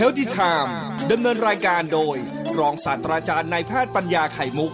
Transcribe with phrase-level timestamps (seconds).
[0.00, 0.70] h e a l t h y Time
[1.12, 2.16] ดำเนินรายการโดย
[2.58, 4.72] รองศาสตราจารย์นายแพทย์ปัญญาไข่มุก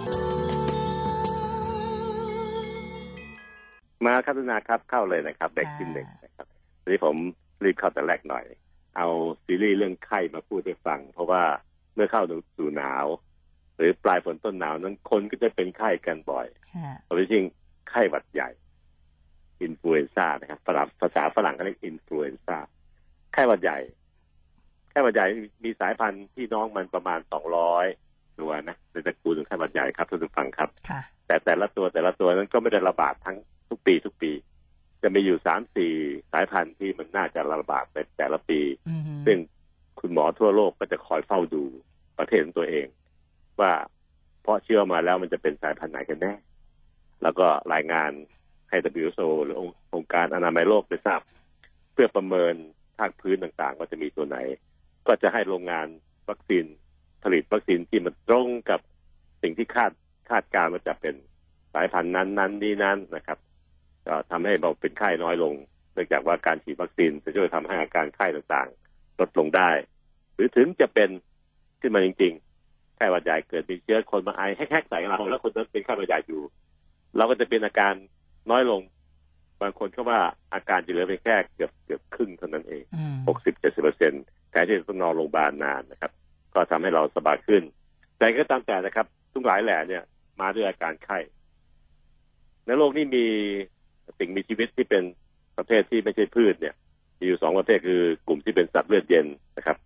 [4.07, 6.47] มาครับนาครับเข้าเลยนะครับเด็กที่หนึ่งนะครับ
[6.83, 7.17] ทีนี้ผม
[7.65, 8.45] รีบเข้าแต่แรกหน่อย
[8.96, 9.09] เอา
[9.45, 11.43] ซีรีส์เรื่องไข้มาพูดให้ฟัง เพราะว่า
[11.95, 12.22] เมื่อเข้า
[12.56, 13.06] สู่หนาว
[13.77, 16.46] หรือปลายฝนต้นหนาวนั้นคนก็จะเป็นไข้กันบ่อย
[17.02, 17.45] เพราะจริง
[17.91, 18.50] ไข้หวัดใหญ่
[19.62, 20.61] อินฟลูเอนซ่านะครับ
[21.00, 22.59] ภาษาฝรั่งเขาเรียกอินฟลูเอนซ่า
[23.32, 23.79] ไข้หวัดใหญ่
[24.95, 25.27] ไข้หวัดใหญ่
[25.65, 27.87] มีสายพันธุ์ที่น้องมันประมาณสองร้อย
[28.39, 30.69] ตัวนะในตระกูลของไข้หวัดใหญ่ครับท่านผู้ฟังครับ
[31.27, 33.37] แต่แต่ละตัวแต่ละตัวนั้นก็ไม่ได้ระบาดทั้ง
[33.69, 34.33] ทุกปีทุกปี
[35.02, 35.93] จะมีอยู่สามสี่
[36.33, 38.61] สายพันธุ์ที่มันน่าจะระบาดในแต่ละปี
[39.27, 39.38] ซึ่ง
[40.01, 41.65] คุณหมอทั่วโลกก็จะคอยเฝ้าดู
[42.19, 42.87] ประเทศของตัวเอง
[43.61, 43.73] ว่า
[44.43, 46.35] เพราะเชื่อมาแล้วมันจะเป็นสายพันธุ์ไหนกันแน่
[47.23, 48.11] แล้วก็รายงาน
[48.69, 49.57] ให้ WHO หรือ
[49.95, 51.21] องค์การอนามัยโลกได้ทราบ
[51.93, 52.55] เพื่อประเมิน
[52.99, 54.38] ภาคพื้นต่างๆ ว่าจะมีตัวไหน
[55.07, 55.87] ก็จะให้โรงงาน
[56.29, 56.65] วัคซีน
[57.23, 58.80] ผลิตวัคซีนที่มันตรงกับ
[59.43, 59.93] สิ่งที่คาด
[60.30, 61.15] คาดการว่าจะเป็น
[61.74, 63.38] สายพันธุ์นั้นนั้นนี้นั้นนะครับ
[64.06, 65.55] ก็ทำให้เราเป็นไข้น้อยลง
[65.93, 69.71] เนื่องจากว่าการฉีดวัคซีนจะช่วยทำให้อาการไข้ต่างๆ ลดลงได้
[70.34, 71.11] หรือถึงจะเป็น
[71.81, 76.43] ขึ้นมาจริงๆไข้หวัดใหญ่เกิดมีเชื้อคนมาไอแฮกๆใส่เราแล้วคนนั้นเป็นไข้หวัดใหญ่อยู่
[77.16, 77.94] เราก็จะเป็นอาการ
[78.50, 78.81] น้อยลง
[79.61, 80.21] บางคนก็ว่า
[80.55, 82.83] อาการจะเหลือเพียงแค่เกือบเกือบครึ่งเท่านั้นเอง
[83.28, 84.25] หกสิบเจ็ดสิบเปอร์เซ็นต์
[84.55, 86.12] แทนที่จะต้องนอนโรงพยาบาลนานนะครับ
[86.55, 87.62] ก็ทำให้เราสบายขึ้น
[88.19, 90.03] แต่ก็ตามแต่นะครับ ทุกหลายแหล่เนี่ย
[90.41, 91.19] มาด้วยอาการไข้
[92.66, 93.27] ในโลกนี้มี
[94.19, 95.03] สิ่งมีชีวิตที่เป็น
[95.56, 96.75] ประเภทที่ไม่ใช่พืชเนี่ย
[97.19, 99.77] มีอยู่สองประเภทคือกลุ่มที่เป็นสัตว์เลือดเย็นนะครับ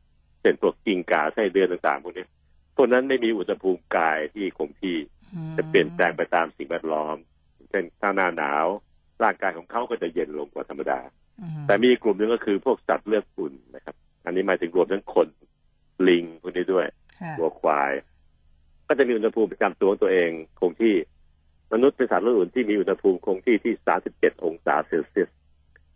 [0.41, 2.27] เช่นพวกกิงกาไส้เดือนต่างๆพวกนี้
[2.77, 4.97] พวกนั้นไม่มีอุณหภูมิกายที่คงที่
[5.57, 7.17] จะเปลี่ยนแปลงไปตามสิ่งแวดล้อม
[7.71, 8.67] เช่นถ้าหน้าหนาว
[9.23, 11.01] ร่างกายของเขาก็จะเย็นลงกว่าธรรมดา
[11.67, 15.29] แต่มีกลุ่มหนึ่งก็คือพวกสัตว์เลือดอุ่นนะครับ อันนี้หมายถึงรวมทั้งคน
[16.09, 16.87] ลิงพวกนี้ด้วย
[17.39, 17.93] วัวควาย
[18.87, 20.95] ก็จะมีอุณหภูมิประจำตัวของตัวเองคงที่
[21.73, 23.75] มนุษย์เป็นสัตว์โลกอื่นที่มีอุณหภูมิคงที่ที่
[24.11, 25.29] 37 องศาเซลเซียส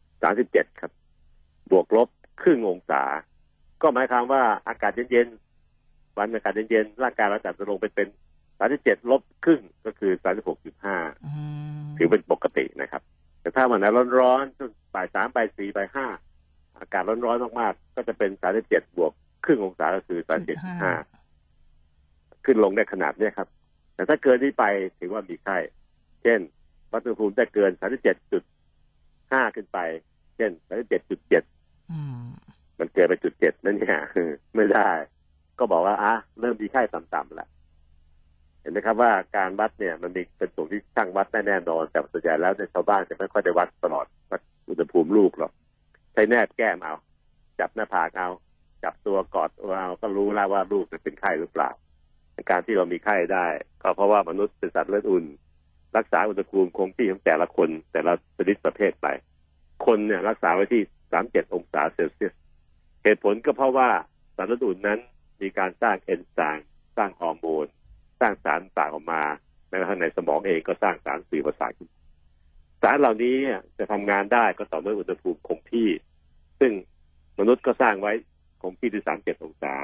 [0.07, 0.93] 37 ครับ
[1.71, 2.09] บวกลบ
[2.43, 3.03] ครึ่งองศา
[3.83, 8.09] ก็หมายความว่าอากาศเย็นๆ วันอากาศเย็นๆ ร่างกายเราจะลงไปเป็น
[8.59, 10.13] 37 ลบครึ่งก็คือ
[10.85, 13.03] 36.5 ถือเป็นปกตินะครับ
[13.41, 13.87] แต่ถ้าวันไหน
[14.21, 16.07] ร้อนๆจนบ่ายสามบ่ายสี่บ่ายห้า
[16.83, 18.31] อากาศร้อนๆมากๆ ก็จะเป็น
[18.65, 19.13] 37บวก
[19.45, 20.21] ครึ่งองศาก็คือ
[21.33, 23.49] 37.5ขึ้นลงได้ขนาดนี้ครับ
[23.95, 24.65] แต่ถ้าเกินนี้ไป
[24.99, 25.57] ถือว่ามีไข้
[26.23, 26.41] เช่น
[26.93, 28.43] วัตถุภูมิจะเกินสามสิบเจ็ดจุด
[29.33, 29.79] ห้าขึ้นไป
[30.37, 31.43] เช่นสามสิบเจ็ดจุดเจ็ด
[32.79, 33.99] มันเกินไปจุดเจ็ดนั่นเนี่ย
[34.57, 34.91] ไม่ได้
[35.59, 37.49] ก็บอกว่าอะเริ่มมีไข้ต่ำๆแล้ว
[38.61, 45.53] เห็นไหมครับว่าการวัดเนี่ยมันมีเป็นส่วนที่ช่างวัดแน่นอน แต่ส่วนใหญ่แล้วในชาวบ้านจะไม่ค่อยได้วัดตลอดวัดอุณหภูมิลูกหรอก
[46.13, 46.95] ใช้แนบแก้มเอา
[47.61, 48.29] จับหน้าผากเอา
[48.85, 51.71] จับตัวกอดเอาก็รู้แล้วว่าลูกจะเป็นไข้หรือเปล่า
[52.51, 53.47] การที่เรามีไข้ได้
[53.83, 55.25] ก็เพราะว่ามนุษย์เป็นสัตว์เลือดอุ่น
[55.97, 59.07] รักษาอุณหภูมิคงที่ของแต่ละคนแต่ละชนิดประเภทไป
[59.87, 62.33] คนเนี่ยรักษาไว้ที่สามเจ็ดองศาเซลเซียส
[63.03, 63.89] เหตุผลก็เพราะว่า
[64.37, 65.01] สัตว์เลือดอุ่นนั้น
[65.41, 67.67] มีการสร้างเอนไซม์สร้างฮอร์โมน
[68.21, 69.23] สร้างสารต่างออกมา
[69.69, 71.73] แม้กระทั่งในสมองเองก็สร้างสารสื่อประสาท
[72.83, 73.37] สารเหล่านี้
[73.79, 75.89] จะทำงานได้ก็ต่อเมื่ออุณหภูมิคงที่
[76.61, 76.73] ซึ่ง
[77.39, 78.13] มนุษย์ก็สร้างไว้
[78.63, 79.75] คงที่ที่สามเจ็ดองศา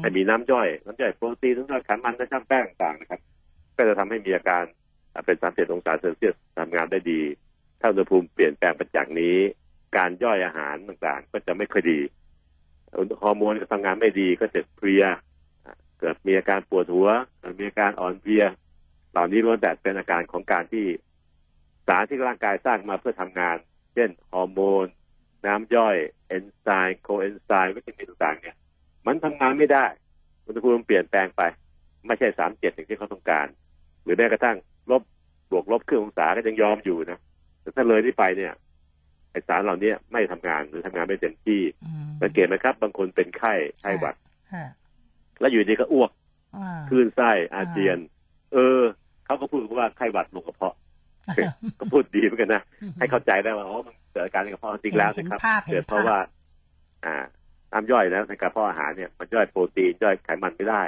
[0.00, 3.20] ให้มีน้ำย่อย น้ำย่อยโปรตีนน้ำย่อยไขมันน้ำช่างแป้งต่างนะครับ
[3.76, 4.62] ก็จะทำให้มีอาการ
[5.26, 7.20] เป็นสามเจ็ดองศาเซลเซียสทำงานได้ดี
[7.80, 9.36] ถ้าอุณหภูมิเปลี่ยนแปลงไปจากนี้
[9.96, 12.00] การย่อยอาหารต่างๆ ก็จะไม่ค่อยดี
[13.22, 15.04] ฮอร์โมนก็ทำงานไม่ดีก็จะเพลีย
[15.98, 17.08] เกิดมีอาการปวดหัว
[17.58, 18.44] มีอาการอ่อนเพลีย
[19.12, 23.56] เหล่านี้ล้วนแต่เป็นอาการของการที่สารที่ร่างกายสร้างมาเพื่อทำงาน
[23.94, 24.86] เช่นฮอร์โมน
[25.46, 25.96] น้ำย่อย
[26.28, 28.56] เอนไซม์โคเอนไซม์วิตามินต่างๆเนี่ย
[29.06, 29.86] มันทำงานไม่ได้
[30.46, 31.42] อุณหภูมิเปลี่ยนแปลงไป
[32.06, 33.46] ไม่ใช่สามเจ็ดอย่างที่เขาต้องการ
[34.02, 34.56] หรือแม้กระทั่ง
[34.90, 35.02] ลบ
[35.50, 37.18] บวกลบครึ่งองศาก็ยังยอมอยู่นะ
[37.60, 38.52] แต่ถ้าเลยที่ไปเนี่ย
[39.30, 41.60] ไอสารเหล่านี้ไม่ทำงานหรือทำงานไม่เต็มที่
[42.22, 44.16] สังเกตไหมครับ บางคนเป็นไข้ไข้หวัด
[45.40, 46.10] แล้วอยู่ดีก็อ้วก
[46.88, 47.98] คลื่นไส้อาเจียน
[48.52, 48.80] เออ
[49.24, 50.74] เขาก็พูดว่าไข้หวัดลงกระเพาะ
[51.78, 52.62] ก็พูดดีเหมือนกันนะ
[52.98, 55.40] ให้เข้าใจได้ว่าอ๋อมันเกิดการกระเพาะจริงแล้วนะครับ
[55.72, 56.18] เกิดเพราะว่า
[57.06, 57.16] อ่า
[57.72, 60.82] น้ำย่อยนะในกระเพาะอาหารเนี่ยมันย่อยโปรตีนย่อยไขมันไม่ได้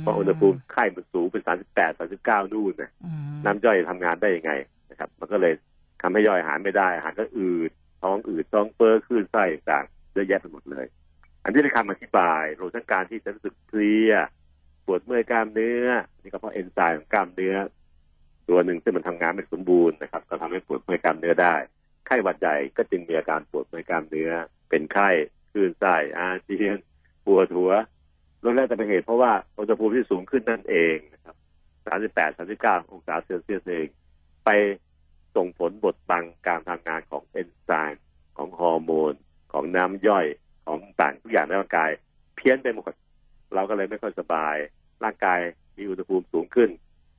[0.00, 2.90] เพราะอุณหภูมิไข้มันสูงเป็นสามสิบแปดสามสิบเก้านู่นนะ
[3.44, 4.52] น้ำย่อยทำงานได้ยังไง
[4.90, 5.52] นะครับ มันก็เลย
[6.02, 7.70] ทำให้ย่อยอาหารไม่ได้อาหารก็อืด
[8.02, 10.86] ท้องอืดท้องเฟ้อคลื่นไส้ต่างเยอะแยะไปหมดเลย
[11.44, 14.12] อันนี้เป็นคำอธิบายรวมทั้งการที่จะรู้สึกเพลีย
[14.84, 15.88] ปวดเมื่อยกล้ามเนื้อ
[16.22, 17.54] นี่ก็เพราะเอนไซม์ของกล้ามเนื้อ
[18.48, 21.54] ตัวหนึ่งซึ่งมันทำงานไม่สมบูรณ์นะครับ ก็ทำให้ปวดเมื่อยกล้ามเนื้อได้
[22.06, 24.30] ไข้หวัดใหญ่ก็จึงมีอาการปวดเมื่อยกล้ามเนื้อ
[24.70, 25.08] เป็นไข้
[25.50, 26.78] คลื่นไส้อาเจียน
[27.26, 27.72] ปวดหัว
[28.42, 31.36] ล้วนแล้วแต่เป็นเหตุเพราะว่าอุณหภูมิที่สูงขึ้นนั่นเองนะครับ
[32.14, 33.88] 38 39 องศาเซลเซียสเอง
[34.44, 34.50] ไป
[35.36, 38.04] ส่งผลบดบังการทำงานของเอนไซม์
[38.38, 39.12] ของฮอร์โมน
[39.52, 40.26] ของน้ำย่อย
[40.66, 41.90] ของต่างทุกอย่างในร่างกาย
[42.36, 42.92] เพี้ยนไปหมด
[43.54, 44.56] เราก็เลยไม่ค่อยสบาย
[45.04, 45.40] ร่างกาย
[45.76, 46.70] มีอุณหภูมิสูงขึ้น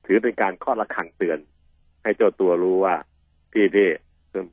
[0.06, 1.38] ถือเป็นการข้อระคังเตือน
[2.02, 2.94] ให้เจ้าตัวรู้ว่า
[3.52, 3.88] พี่พี่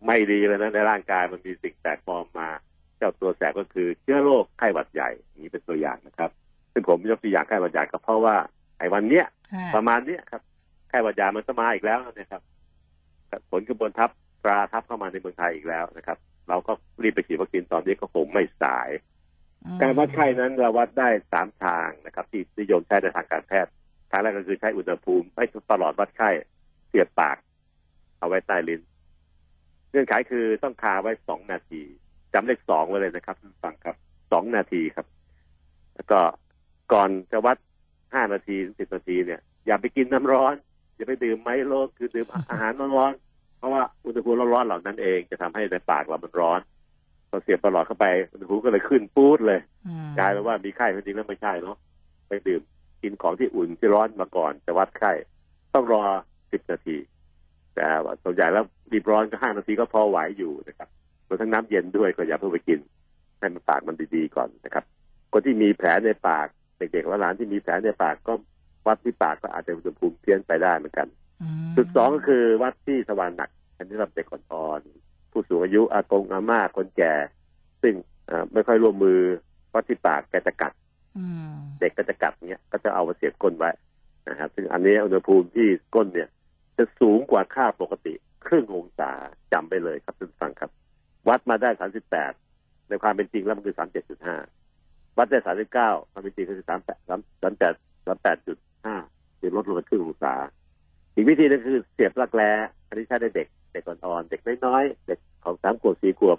[0.07, 2.49] ไม่ดีเลยนะในร่างกายมันมีสิ่งแปลกปลอมมา
[2.97, 6.29] เจ้าตัวแสบก็คือเชื้อโรคไข้หวัดใหญ่อย่างนี้เป็นตัวอย่างนะครับ
[6.73, 8.35] ซึ่งผมยกตัวอย่างไข้หวัดใหญ่ก็เพราะว่า
[8.79, 10.41] ไอ้วันเนี้ยค่ะประมาณเนี้ยครับ
[10.89, 12.41] ไข้หวัดใหญ่มันจะมาอีกแล้วนะครับ
[13.51, 14.09] ผลกระบวนทับ
[14.44, 16.17] ตราทับเข้ามาในเมืองไทยอีกแล้วนะครับ
[16.49, 16.71] เราก็
[17.03, 18.89] รีบไปฉีดวัคซีนตอนนี้ก็คงไม่สาย
[19.63, 23.71] อืมการวัดไข้นั้นเราวัดได้สามทางนะครับ ที่นิยมใช้ในทางการแพทย์
[24.12, 26.30] ทางแรกก็คือใช้อุณหภูมิไม่ตลอดวัดไข้
[26.88, 27.38] เสียบปาก
[28.19, 28.81] เอาไว้ใต้ลิ้น
[29.89, 31.81] เงื่อนไขคือต้องคาไว้สองนาที
[32.33, 33.95] จำเลขสองไว้เลยนะครับท่านผู้ฟังครับ
[34.31, 35.07] สองนาทีครับ
[35.95, 36.19] แล้วก็
[36.94, 37.57] ก่อนจะวัด
[38.13, 40.54] ห้านาทีถึงสิบนาทีเนี่ย อย่าไปกินน้ำร้อน
[40.95, 46.59] อย่าไปดื่มไมโลคือดื่มอาหารร้อนๆเพราะว่าอุณหภูมิร้อนๆเหล่านั้นเองจะทำให้ในปากเรามันร้อน
[47.30, 51.77] พอเสียบตลอดเข้าไปอุณหภูมิก็เลยขึ้นปู๊ดเลยอืมกลายเป็นว่ามีไข้จริงๆแล้วไม่ใช่เนาะ
[52.30, 52.62] ไปดื่ม
[53.01, 55.11] กินของที่อุ่นที่ร้อนมาก่อนจะวัดไข้
[55.73, 56.01] ต้องรอ
[56.51, 56.97] สิบนาที
[57.75, 60.89] แต่ว่าส่วนใหญ่แล้วรีบร้อนก็ห้านาทีก็พอไหวอยู่นะครับ
[61.27, 62.79] รวมทั้งน้ำเย็นด้วยก็อย่าเพิ่งไปกิน
[63.39, 64.83] ให้มันปากมันดีๆก่อนนะครับ
[65.31, 66.47] คนที่มีแผลในปาก
[66.77, 68.33] เด็กๆและหลานที่มีแผลในปากก็
[68.88, 71.07] วัดที่ปากก็อาจจะอุณหภูมิเพี้ยนไปได้เหมือนกัน
[71.69, 77.13] มจุดสองก็คือวัดที่ทวารหนัก อันนี้สำหรับเด็กอ่อนๆผู้สูงอายุอากงอาม่าคนแก่
[77.81, 77.94] ซึ่ง
[78.27, 79.19] เอ่อไม่ค่อยร่วมมือ
[79.73, 80.86] วัดที่ปากแกจะกัดอืม
[81.79, 83.71] เด็กก็จะกัดเนี้ยก็จะเอามาเสียบก้นไว้
[84.29, 86.29] นะครับซึ่งอันนี้อุณหภูมิที่ก้นเนี่ย
[86.77, 88.13] จะสูงกว่าค่าปกติ
[88.45, 89.11] ครึ่งองศา
[89.53, 90.71] จำไปเลยครับท่านฟังครับ
[91.27, 91.69] วัดมาได้
[92.29, 93.75] 38ในความเป็นจริงแล้วมันคือ
[94.45, 95.39] 37.5วัดได้
[95.79, 97.75] 39ความเป็นจริงคือ38 38
[98.07, 100.33] 38.5คือลดลงไปครึ่งองศา
[101.15, 102.51] อีกวิธีนึงคือเสียบรักแร้
[102.87, 106.37] อันนี้ใช้ได้เด็กเด็กอ่อนๆเด็กน้อยๆเด็กของสามขวบสี่ขวบ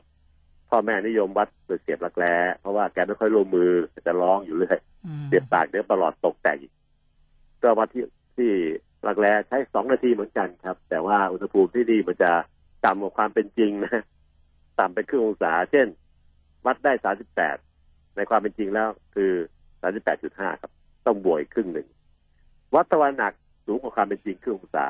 [0.71, 3.71] พ่อแม่นิยมวัดโดยเสียบรักแร้เพราะว่าแกไม่ค่อยร่วมมือ
[4.07, 6.73] จะร้องอยู่เรื่อยอืมเสียบปากเดี๋ยวประหลอดตกแตกอีก
[7.63, 8.05] ก็วัดที่
[8.37, 8.51] ที่
[9.07, 12.31] รักแร้ใช้สองนาทีเหมือนกันครับ แต่ว่าอุณหภูมิที่ดีมันจะ
[12.85, 14.03] ต่ำกว่าความเป็นจริงนะ
[14.81, 15.87] ต่ำไปครึ่งองศา เช่น
[16.67, 17.57] วัดได้สามสิบแปด
[18.17, 19.33] ในความเป็นจริงแล้วคือ
[19.81, 20.71] สามสิบแปดจุดห้าครับ
[21.07, 21.87] ต้องบวกอีกครึ่งหนึ่ง
[22.75, 23.33] วัดตะวันหนัก
[23.67, 24.87] สูงกว่าความเป็นจริงครึ่งองศา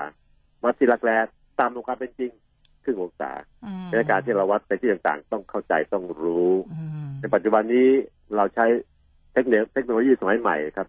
[0.64, 1.16] วัดที่รักแร้
[1.60, 2.47] ต่ำกว่าความเป็นจริงค
[2.88, 3.32] รึ่งองศา
[3.64, 7.88] อืมในการที่เราวัดในที่ต่างๆ ต้องเข้าใจต้องรู้อืมในปัจจุบันนี้
[8.36, 8.66] เราใช้
[9.32, 10.88] เทคโนโลยีเทคโนโลยีสมัยใหม่ครับ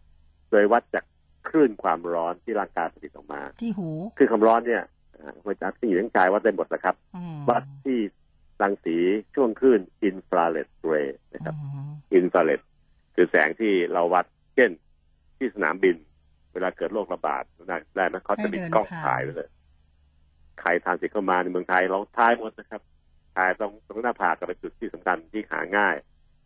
[0.52, 1.04] โดยวัดจาก
[1.48, 4.84] คลื่นความร้อนที่ร่างกายผลิตออกมา ที่หูคลื่นความร้อนเนี่ย
[5.18, 8.00] อ่าหัวใจที่หญิงทั้งชายวัดได้หมดนะครับอืมวัดที่
[8.62, 8.98] รังสี
[9.36, 12.62] ช่วงคลื่นอินฟราเรดเรย์นะครับอืมอินฟราเรด
[13.16, 14.26] คือแสงที่เราวัด
[14.56, 14.70] เช่น
[15.38, 15.96] ที่สนามบิน
[16.54, 19.50] เวลาเกิดโรคระบาดได้ได้ไหมเขาจะมีกล้องถ่ายไว้เลย
[20.62, 22.82] ใครทานสิเข้ามาในเมืองไทยเราถ่ายหมดนะครับ
[23.38, 25.96] ถ่ายตรงตรงหน้าผากกับเป็นจุดที่สำคัญที่หาง่าย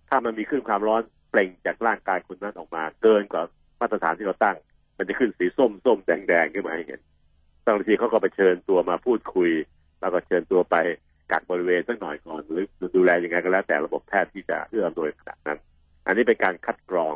[0.09, 3.43] ถ้ามันมีขึ้นความร้อนเปล่งจากร่างกายคุณนั้นออกมา เกินกว่า
[3.79, 4.55] มาตรฐานที่เราตั้ง
[4.97, 6.99] มันจะขึ้นสีส้มส้มแดงแดงขึ้นมาให้เห็น
[7.65, 9.51] บางทีเขาก็ไปเชิญตัวมาพูดคุย
[9.99, 10.75] แล้วก็เชิญตัวไป
[11.31, 12.63] กักบริเวณสักหน่อยก่อน หรือ
[12.95, 15.59] ดูแลยังไงก็แล้ว แต่ระบบแพทย์ที่จะเอื้ออำนวยขนาดนั้น
[16.07, 17.15] อันนี้เป็นการคัดกรอง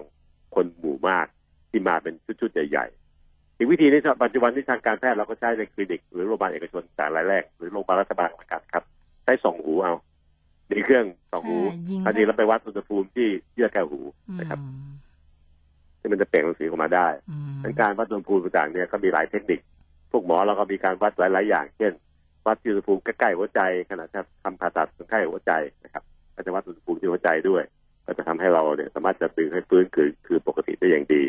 [0.56, 1.28] คนหมู่มาก
[1.70, 3.07] ที่มาเป็นชุดๆใหญ่ๆ
[3.58, 8.84] อีกวิธีนี้ปัจจุบันที่ทางการแพทย์เราก็ใช้ในคลินิก หรือโรงพยาบาลเอกชนแต่รายแรก หรือโรงพยาบาลรัฐบาลเหมือนกันครับ
[9.24, 9.94] ใช้ส่องหูเอา
[10.72, 14.02] มีเครื่องส่องหูใช่ยิงอันนี้เราไปวัดอุณหภูมิที่เยื่อแก้วหู
[14.40, 14.92] นะครับอืม
[16.00, 19.60] ที่มันจะเปล่งรังสีออกมาได้อืมทั้งการวัดอุณหภูมิต่างๆเนี่ยก็มีหลายเทคนิค
[20.12, 21.92] พวกหมอเราก็มีการวัดหลาย ๆ อย่าง เช่น
[22.46, 25.52] วัดที่อุณหภูมิใกล้ๆหัวใจขณะที่ทำผ่าตัดคนไข้หัวใจ
[25.84, 26.04] นะครับ
[26.36, 27.64] ก็จะวัดอุณหภูมิที่หัวใจด้วย
[28.06, 31.24] ก็จะทำให้เราเนี่ยสามารถจะดึงให้ฟื้นคือคือปกติได้อย่างดี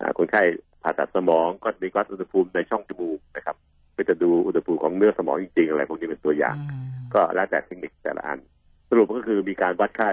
[0.00, 0.42] อ่าคนไข้
[0.84, 3.56] ผ่าตัดสมองก็มีวัดอุณหภูมิในช่องจมูกนะครับ
[3.92, 8.38] เพื่อจะดูอุณหภูมิของเนื้อสมองจริงๆอะไรพวกนี้เป็นตัวอย่างอืมก็แล้วแต่เทคนิคแต่ละอัน
[8.88, 10.10] สรุปก็คือมีการวัดไข้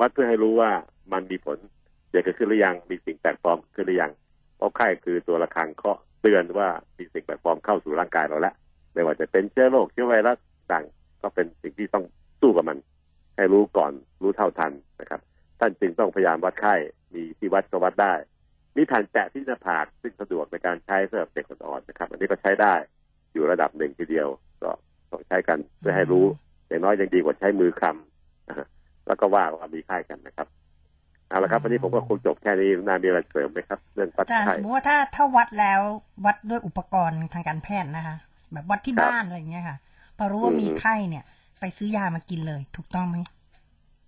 [0.00, 0.70] วัดเพื่อให้รู้ว่า
[1.12, 1.58] มันมีผล
[2.12, 4.12] จะเกิดขึ้นหรือยังมีสิ่งแปลกปลอมขึ้นหรือยัง
[4.56, 6.68] เพราะไข้คือตัวระฆังเคาะเตือนว่า
[6.98, 8.54] มีสิ่งแปลกปลอมเข้าสู่ร่างกายเราแล้ว
[8.92, 10.38] ไม่ว่าจะเป็นเชื้อโรคเชื้อไวรัส
[10.72, 10.84] ต่าง
[11.22, 12.04] ก็เป็นสิ่งที่ต้อง
[12.40, 12.78] สู้กับมัน
[13.36, 13.92] ให้รู้ก่อน
[14.22, 15.20] รู้เท่าทันนะครับ
[15.60, 16.74] ท่านจึงต้องพยายามวัดไข้
[17.14, 18.14] มีที่วัดก็วัดได้
[18.76, 22.74] มีแผ่นแปะที่หน้าผากซึ่งสะดวกในการใช้สำหรับเด็กอ่อนๆนะครับ อันนี้ก็ใช้ได้
[23.32, 24.28] อยู่ระดับหนึ่งทีเดียว
[24.62, 24.70] ก็
[25.10, 26.24] ต้องใช้กันเพื่อให้รู้
[26.68, 28.66] อย่างน้อยยังดีกว่าใช้มือคำนะฮะ
[29.06, 30.48] แล้วก็ว่าว่ามีไข้กันนะครับ
[31.28, 35.80] เอาละครับวันนี้ผมก็คงจบแค่นี้นามีอะไรเสริมไหมครับ เรื่องวัดอาจารย์ไข้สมมติว่าถ้าถ้าวัดแล้ว
[36.24, 38.16] วัดด้วยอุปกรณ์ทางการแพทย์นะคะ
[38.52, 39.76] แบบวัดที่ครับบ้านอะไรอย่างเงี้ยค่ะ
[40.18, 41.24] พอรู้ว่าอืมมีไข้เนี่ย
[41.60, 43.16] ไปซื้อยามากินเลย ถูกต้องไหม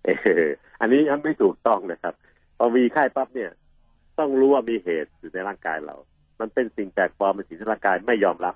[0.05, 0.09] เอ
[0.43, 0.45] อ
[0.81, 2.13] อันนี้ยังไม่ถูกต้องนะครับ
[2.57, 3.51] พอมีไข้ปั๊บเนี่ย
[4.19, 5.95] ต้องรู้ว่ามีเหตุอยู่ในร่างกายเรา
[6.39, 8.55] มันเป็นสิ่งแปลกปลอมเป็นสิ่งที่ร่างกายไม่ยอมรับ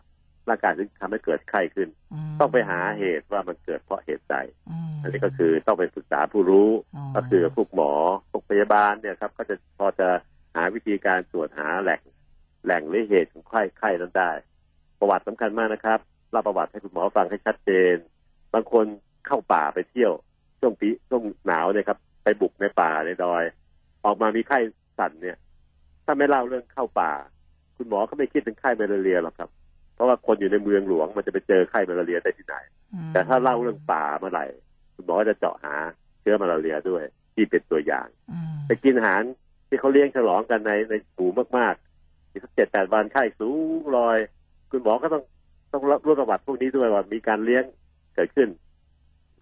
[0.50, 4.36] ร่างกายถึงทำให้เกิดไข้ขึ้นมต้องไปหาเหตุว่ามันเกิดเพราะเหตุใด
[4.70, 7.92] มอันนี้ก็คือต้องไปปรึกษาผู้รู้อ๋อก็คือพวกหมอ
[8.32, 10.08] พวกพยาบาลเนี่ยครับ ก็จะพอจะ
[10.56, 12.02] หาวิธีการตรวจหาแหล่ง
[12.66, 14.32] แหล่งหรือเหตุของไข้ไข้นั้นได้
[15.00, 16.00] ประวัติสำคัญมากนะครับ
[16.32, 17.96] เล่าประวัติให้คุณหมอฟังให้ชัดเจน
[18.54, 18.86] บางคน
[19.28, 20.14] เข้าป่าไปเที่ยว
[20.60, 23.44] ช่วงปีช่วงหนาวเนี่ยครับ ไปบุกในป่าในดอย
[24.06, 24.60] ออกมามีไข้
[25.00, 27.12] สั่นเนี่ยถ้าไม่เล่าเรื่องเข้าป่า
[27.78, 29.50] คุณหมอก็ไม่คิดถึงไข้มาลาเรียหรอกครับ
[29.96, 32.56] เพราะว่าคนอยู่ในเมืองหลวงมันจะไปเจอไข้มาลาเรียได้ที่ไหน
[32.94, 34.46] อืมแต่ถ้าเล่าเรื่องป่าเมื่อไหร่
[34.96, 35.76] คุณหมอก็จะเจาะหา
[36.22, 37.04] เชื้อมาลาเรียด้วย
[37.36, 39.22] ที่เป็นตัวอย่างอืมไปกินอาหาร
[39.68, 43.50] ที่เขาเลี้ยงฉลองกันในในหมู่มากๆอีกสักเจ็ดแปดวันไข้สู
[43.80, 44.18] งลอย
[44.72, 45.24] คุณหมอก็ต้อง
[45.74, 47.64] ต้องรับรู้ประวัติพวกนี้ด้วยว่ามีการเลี้ยง
[48.16, 48.50] เกิดขึ้น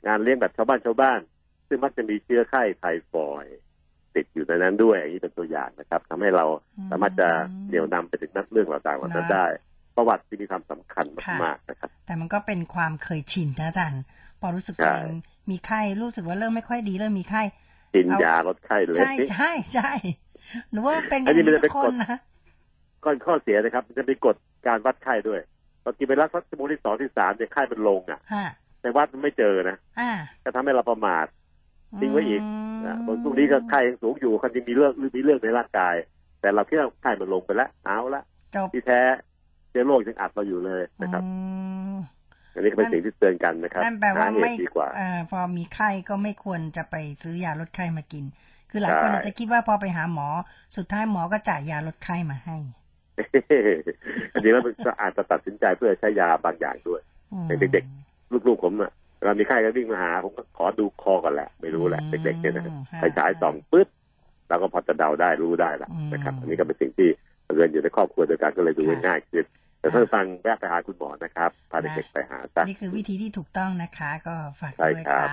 [0.08, 1.20] งานเลี้ยงแบบชาวบ้านชาวบ้าน
[1.68, 3.58] ซึ่งมักจะมีเชื้อไข้ไทฟอยด์
[4.16, 6.46] ติดอยู่ในนั้นด้วยอย่างนี้เป็นตัวอย่างนะครับทำให้เรา
[6.92, 7.30] สามารถจะ
[7.68, 9.46] เหนี่ยวนำไปถึงนักเรื่องต่างๆเหล่านั้นได้
[9.96, 11.06] ประวัติที่มีความสำคัญ
[11.44, 14.04] มากๆนะครับ แต่มันก็เป็นความเคยชินนะอาจารย์
[14.42, 15.18] พอรู้สึกใช่ตัวเอง
[15.50, 17.42] มีไข้รู้สึกว่าเริ่มไม่ค่อยดีเริ่มมีไข้
[17.96, 19.92] กินเอายาลดไข้เลยใช่ใช่ใช่
[20.72, 22.20] หรือว่าเป็นออันย่างนี้มันนี้จะเป็ทุนกคกนฎนะ
[23.04, 24.36] ก็ข้อเสียนะครับมันจะมีกฎ
[24.68, 25.40] การวัดไข้ด้วย
[25.84, 28.46] พอกินไปแล้วสักชั่วโมงที่สองที่สามเนี่ยไข้มันลงอะฮะ
[28.82, 30.12] แต่วัดมันไม่เจอนะอ่า
[30.44, 31.26] ก็ทำให้เราประมาท
[32.00, 32.42] ทิ้งไว้อีก
[32.84, 35.96] มนะบางพวกนี้ก็ไข้ยังสูงอยู่คนจะมีเรื่องมีเรื่องในร่างกาย
[36.42, 38.24] แต่เราคิดว่าไข้มันลงไปแล้วเอาละ
[38.56, 39.02] จบที่แท้
[39.70, 41.32] เชื้อโรคยังอัดเราอยู่เลยนะครับอื
[41.94, 41.96] ม
[42.54, 48.26] อันนี้ก็เป็นสิ่งที่เตือนกันนะครับนั่นแปลหาว่าเหไม่ตุดีกว่าเอ่อพอมีไข้ก็ไม่ควรจะไปซื้อยาลดไข้มากิน
[48.70, 50.28] คือหลายคนใช่อาจจะคิดว่าพอไปหาหมอ
[50.78, 52.58] สุดท้ายหมอก็จ่ายยาลดไข้มาให้
[54.34, 57.02] อันนี้แล้วมันก็อาจจะตัดสินใจเพื่อใช้ยาบางอย่างด้วย
[57.34, 57.84] อืมเด็ก
[58.48, 63.88] ลูกๆผมอะ เวลามีไข้ก็วิ่งมาหาผมก็ขอดูคอกันแหละ ไม่รู้แหละอืมเด็กๆเนี่ยนะฮะไปฉายส่องปึ๊บ
[64.50, 67.10] เราก็พอจะเดาได้รู้ได้ละอืมนะครับ อันนี้ก็เป็นสิ่งที่
[67.48, 69.46] บังเอิญอยู่ในครอบครัวเดียวกันก็เลยดูค่ะง่ายขึ้น
[69.80, 75.30] แต่ถ้าฟังแวะไปหาคุณหมอนะครับพาเด็กๆไปหาซะนี่คือวิธีที่ถูกต้องนะคะ ก็ฝากใช่ด้วยครัค่ะบ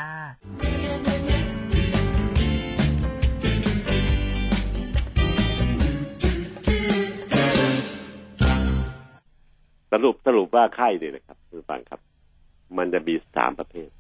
[9.93, 12.01] สรุปสรุปว่าไข้เนี่ยนะครับคุณฟังครับ
[12.79, 13.91] มันจะมีสามประเภท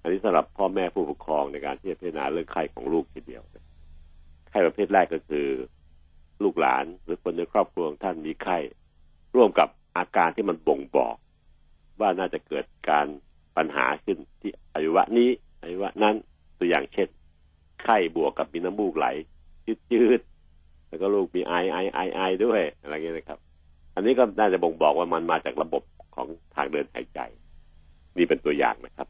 [0.00, 3.42] อันนี้สำหรับพ่อแม่ผู้ปกครองในการที่จะพิจารณาเรื่องไข้ของลูกทีเดียว
[4.50, 5.46] ไข้ประเภทแรกก็คือ
[6.42, 8.58] ลูกหลานหรือคนในครอบครัวของท่านมีไข้
[9.34, 11.16] ร่วมกับอาการที่มันบ่งบอก
[12.00, 13.06] ว่าน่าจะเกิดการ
[13.56, 15.28] ปัญหาขึ้นที่อวัยวะนี้
[15.60, 16.14] อวัยวะนั้น
[16.58, 17.08] ตัวอย่างเช่น
[17.82, 19.06] ไข้บวกกับมีน้ำมูกไหล
[19.92, 23.38] ยืดๆแล้วก็ลูกมีไอไอไอไอด้วยอะไรเงี้ยนะครับ
[23.94, 25.82] อันนี้ก็น่าจะบ่งบอกว่ามันมาจากระบบ
[26.14, 27.20] ของทางเดินหายใจ
[28.16, 29.08] นี่เป็นตัวอย่างนะครับ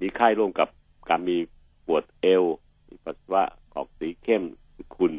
[0.00, 0.68] มีไข้ร่วมกับ
[1.08, 1.36] การมี
[1.86, 2.44] ปวดเอว
[2.88, 3.42] มีปัสสาวะ
[3.74, 4.42] ออกสีเข้ม
[4.96, 5.12] คุณ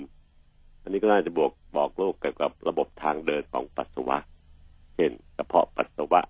[0.81, 4.17] อันนี้ก็น่าจะบอกบอกโรคเกี่ยวกับระบบทางเดินของปัสสาวะ
[4.95, 6.21] เช่นกระเพาะปัสสาวะ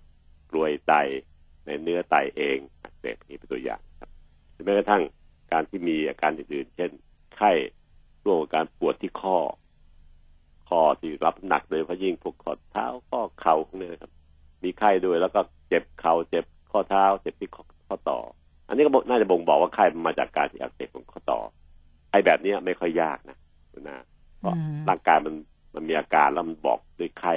[0.50, 0.92] กรวยไต
[1.66, 4.10] ในเนื้อไตเองอักเสบนี่เป็นตัวอย่างครับ
[4.64, 5.02] แม้กระทั่ง
[5.52, 6.90] การที่มีอาการอื่นๆ เช่น
[7.36, 7.52] ไข้
[8.24, 9.38] ร่วมกับการปวดที่ข้อ
[10.68, 14.12] ข้อที่รับน้ำหนักโดยเฉพาะยิ่งพวกข้อเท้าข้อเข่าพวกนี้นะครับ
[14.62, 16.44] มีไข้ด้วยแล้วก็เจ็บเข่าเจ็บ
[16.78, 18.18] ข้อเท้าเจ็บที่ข้อข้อต่อ
[18.68, 21.40] อันนี้ก็บอกน่าจะบ่งบอกว่าไข้มันมาจากการที่อักเสบของข้อต่อ
[22.10, 23.36] ไอ้แบบนี้ไม่ค่อยยากนะ
[23.72, 23.96] คุณนา
[24.38, 25.34] เพราะอืมร่างกายมัน
[25.74, 27.34] มันมีอาการแล้วมันบอกด้วยไข้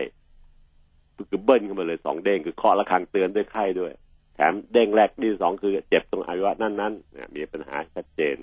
[1.29, 3.91] คือเบิ้ลขึ้นมาเลยสองเด้งคือเคาะระฆังเตือนด้วยไข้ด้วย
[4.35, 8.35] แถมเด้งแรกที่สองคือเจ็บตรงอวัยวะนั้นๆนะมีปัญหาชัดเจน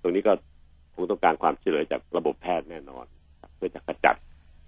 [0.00, 0.32] ตรงนี้ก็
[0.94, 3.04] คงต้องการความช่วยเหลือจากระบบแพทย์แน่นอน
[3.40, 4.16] ครับเพื่อจะขจัด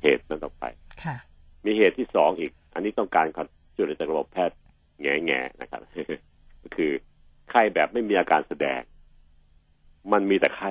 [0.02, 0.64] เหตุนั้นออกไป
[1.02, 1.16] ค่ะ
[1.64, 4.56] มีเหตุที่สองอีก อันนี้ต้องการความช่วยเหลือจากระบบแพทย์
[5.26, 5.80] แง่แง่นะครับ
[6.62, 6.90] ก็คือ
[7.50, 8.80] ไข้แบบไม่มีอาการแสดง
[10.12, 10.70] มันมีแต่ไข้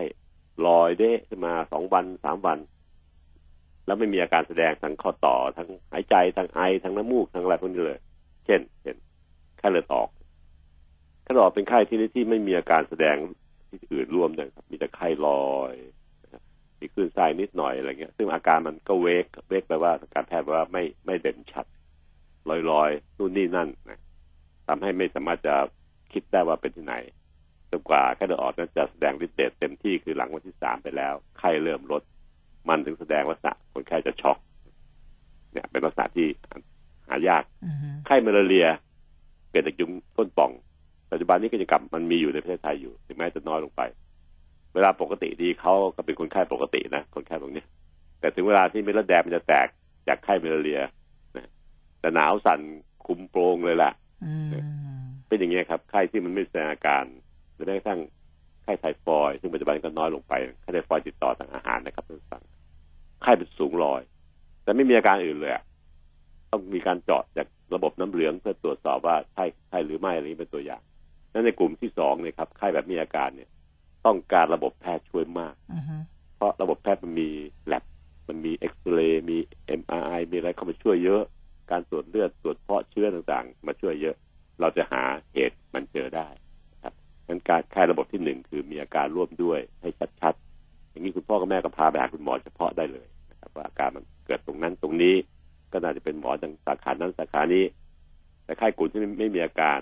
[0.67, 2.59] ลอยเด้ขึ้นมาสองวันสามวัน
[3.85, 7.99] แล้วไม่มีอาการแสดงทั้งข้อต่อทั้งหายใจทั้งไอทั้งน้ำมูกทั้งอะไรพวกนี้เลย
[8.45, 8.95] เช่น เช่น
[9.57, 10.09] ไข้เลือดออก
[11.23, 13.15] ไข้เลือดออกเป็นไข้ที่ที่ไม่มีอาการแสดง
[13.69, 15.73] ที่อื่นร่วมเลยครับ มีแต่ไข้ลอย
[16.79, 21.65] มีคลื่นไส้นิดหน่อยอะไรเงี้ย ซึ่งอาการมันก็เวกเวกแปลว่าทางการแพทย์แปลว่าไม่ไม่เด่นชัด
[22.49, 23.99] ลอยลอยๆนู่นนี่นั่นนะ
[24.71, 25.55] ทำให้ไม่สามารถจะ
[26.13, 26.95] คิดได้ว่าเป็นที่ไหน
[27.71, 32.01] จนกว่าไข้เลือดออกนั้นจะแสดงฤทธิ์เดชเต็มที่คือหลังวันที่สามไปแล้ว ไข้เริ่มลด
[32.69, 34.37] มันถึงแสดงลักษณะคนไข้จะช็อก
[35.51, 36.27] เนี่ย เป็นลักษณะที่
[37.07, 38.67] หายากอือฮึไข้มาลาเรีย
[39.51, 40.51] เกิดจากยุงต้นป่อง
[41.11, 43.81] ปัจจุบันนี้ก็ยังกลับมันมีอยู่ในประเทศไทยอยู่ถึงแม้จะน้อยลงไป
[44.73, 47.67] เวลาปกติดีเขาก็เป็นคนไข้ปกตินะคนไข้ตรงนี้ย
[48.19, 49.67] แต่ถึงเวลาที่เม็ดเลือดแดงมันจะแตก
[50.07, 50.79] จากไข้มาลาเรีย
[51.37, 51.49] นะ
[51.99, 52.59] แต่หนาวสั่น
[53.05, 54.00] คุมโปรงเลยล่ะอืม
[55.27, 57.03] เป็นอย่างเงี้ยครับไข้ที่มันไม่แสดงอาการ
[57.53, 57.99] หรือแม้กระทั่ง
[58.63, 62.41] ไข้ไทฟอยด์ซึ่งปัจจุบันก็น้อยลงไปไข้ไทฟอยด์ติดต่อทางอาหารนะครับท่านผู้ฟัง
[63.21, 64.01] ไข้เป็นสูงลอย
[64.63, 65.63] แต่ไม่มีอาการอื่นเลยอะ
[66.51, 70.81] ต้องมีการเจาะจากระบบน้ำเหลืองเพื่อตรวจสอบว่าใช่ใช่หรือไม่อะไรนี้เป็นตัวอย่าง
[71.33, 73.49] นั้นในกลุ่มที่สองเนี่ยครับไข้แบบมีอาการเนี่ย
[74.05, 75.97] ต้องการระบบแพทย์ช่วยมากอือฮึ
[76.35, 77.29] เพราะระบบแพทย์มันมี
[77.67, 77.83] แลบ
[78.27, 79.37] มันมีเอ็กซเรย์มี
[79.79, 81.23] MRI มีอะไรเข้ามาช่วยเยอะ
[81.71, 84.15] การตรวจเลือดตรวจเพาะเชื้อต่างๆ มาช่วยเยอะ
[84.59, 86.27] เราจะหาเหตุมันเจอได้
[86.83, 86.93] ครับ
[87.27, 89.89] งั้นการแค่ระบบที่หนึ่งคือมีอาการร่วมด้วยให้
[90.21, 95.15] ชัดๆ อย่างนี้คุณพ่อกับแม่ก็พาไปหาคุณหมอเฉพาะได้เลยนะครับว่าอาการมันเกิดตรงนั้นตรงนี้
[95.71, 97.63] ก็น่าจะเป็นหมอทางสาขานั้นสาขานี้
[98.45, 99.79] แต่ไข้กลุ่มที่ไม่มีอาการ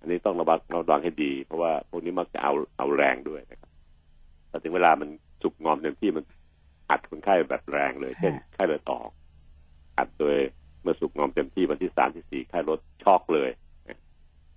[0.00, 3.70] อันนี้ต้องระวังระวังให้ดี เพราะว่าพวกนี้มักจะเอาเอาแรงด้วยนะครับ
[4.48, 5.08] แต่ถึงเวลามัน
[5.42, 6.24] สุกงอมเต็มที่มัน
[6.90, 9.08] อัดคนไข้แบบแรงเลย เช่นไข้เลือดออก
[9.98, 10.36] อัดโดย
[10.82, 13.50] เมื่อสุกงอมเต็มที่วันที่สามที่สี่ไข้ลดช็อกเลย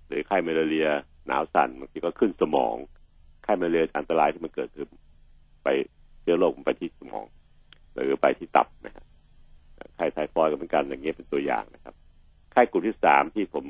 [0.08, 0.88] หรือไข้เมลาเรีย
[1.26, 2.74] หนาวสั่นบางทีก็ขึ้นสมอง
[3.44, 4.86] ไข้เมลาเรียอันตรายที่มันเกิดคือ
[5.64, 5.68] ไป
[6.20, 7.26] เชื้อโรคมันไปที่สมอง
[7.92, 9.06] หรือไปที่ตับนะครับ
[9.96, 11.94] ไข้ไทฟอยด์ก็เหมือนกันอย่างเงี้ยเป็นตัวอย่างนะครับ
[12.52, 13.64] ไข้กลุ่มที่สามที่ผม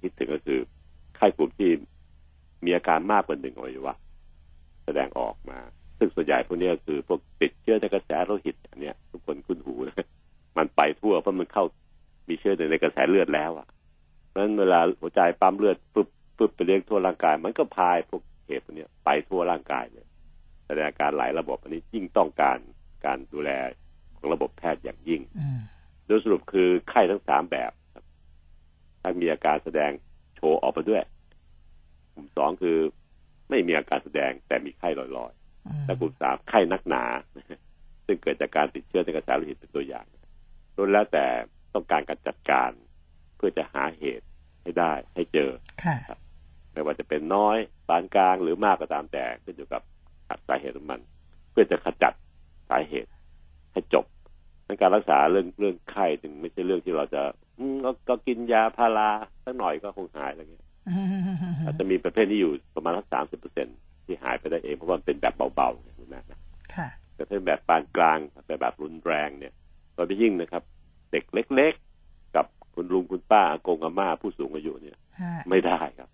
[0.00, 0.60] คิดถึงก็คือ
[1.16, 1.70] ไข้กลุ่มที่
[2.64, 3.94] มีอาการมากกว่าหนึ่งอวัยวะ
[4.84, 5.58] แสดงออกมา
[5.98, 10.06] ซึ่งส่วนใหญ่พวกนี้คือพวกติดเชื้อในกระแสโลหิตอันเนี้ยทุกคนคุ้นหูนะ
[10.56, 11.64] มันไปทั่วเพราะมันเข้า
[12.28, 13.66] มีเชื้อในกระแสเลือดแล้วอะ
[14.28, 20.06] เพราะฉะนั้นเวลาหัวใจปั๊มเลือดปุ๊บปุ๊บไปเลี้ยงทั่วร่างกาย มันก็พายพวกเหตุพวกเนี้ยไปทั่วร่างกายเลย
[20.66, 22.58] แสดงอาการหลายระบบอันนี้ยิ่งต้องการ
[23.06, 23.50] การดูแล
[24.16, 25.60] ของระบบแพทย์อย่างยิ่งอืม
[26.06, 28.04] โดยสรุปคือไข้ทั้งสามแบบครับ
[29.00, 29.90] ถ้ามีอาการแสดง
[30.36, 31.02] โชว์ออกมาด้วย
[32.14, 32.76] กลุ่มสองคือ
[33.50, 37.04] ไม่มีอาการแสดงแต่มีไข้ลอยๆอืมและกลุ่มสามไข้นักหนา
[38.06, 40.04] ซึ่งเกิดจากการติดเชื้อในกระแสโลหิตเป็นตัวอย่าง
[40.80, 41.26] ล้วนแล้วแต่
[41.74, 42.70] ต้องการการจัดการ
[43.36, 44.26] เพื่อจะหาเหตุ
[44.62, 45.50] ให้ได้ให้เจอ
[45.84, 46.18] ค่ะ
[46.72, 47.58] ไม่ว่าจะเป็นน้อย
[47.88, 49.82] ปานกลางหรือมากก็ตามแต่ขึ้นอยู่กับ
[50.48, 51.00] สาเหตุของมัน
[51.50, 52.12] เพื่อจะขจัด
[52.70, 53.10] สาเหตุ
[53.72, 54.04] ให้จบ
[54.66, 57.22] ในการรักษาเรื่องเรื่องไข้จึงไม่ใช่เรื่องที่เราจะ
[57.58, 59.10] อืมก็ก็กินยาพารา
[59.44, 61.06] สักหน่อยก็คงหายอะไรเงี้ยอืม
[61.64, 63.66] อาจจะมีประเภทนี้อยู่ประมาณสักสามสิบเปอร์เซ็น
[64.04, 66.40] ที่หายไปได้เองเพราะว่ามันเป็นแบบเบาๆไงคุณแม่นะ
[66.74, 69.59] ค่ะแต่ถ้าแบบปานกลางแต่แบบรุนแรงเนี่ยโด
[70.04, 70.62] ยเฉพาะยิ่งนะครับ
[71.12, 76.08] เด็กเล็ก ๆ กับคุณลุงคุณป้าอากงอาม่าผู้สูงอายุเนี่ยฮะไม่ได้ครับ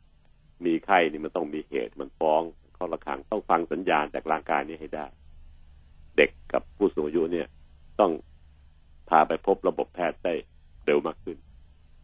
[0.64, 2.42] มีไข้นี่มันต้องมีเหตุมันฟ้อง
[2.76, 5.06] ข้อระคังต้องฟังสัญญาณจากร่างกายนี้ให้ได้
[6.16, 7.46] เด็กกับผู้สูงอายุเนี่ย
[8.00, 8.12] ต้อง
[9.08, 10.34] พาไปพบระบบแพทย์ได้
[10.86, 11.36] เร็วมากขึ้น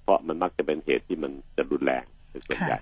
[0.02, 2.78] เพราะมันมักจะเป็นเหตุที่มันจะรุนแรงเป็นส่วนใหญ่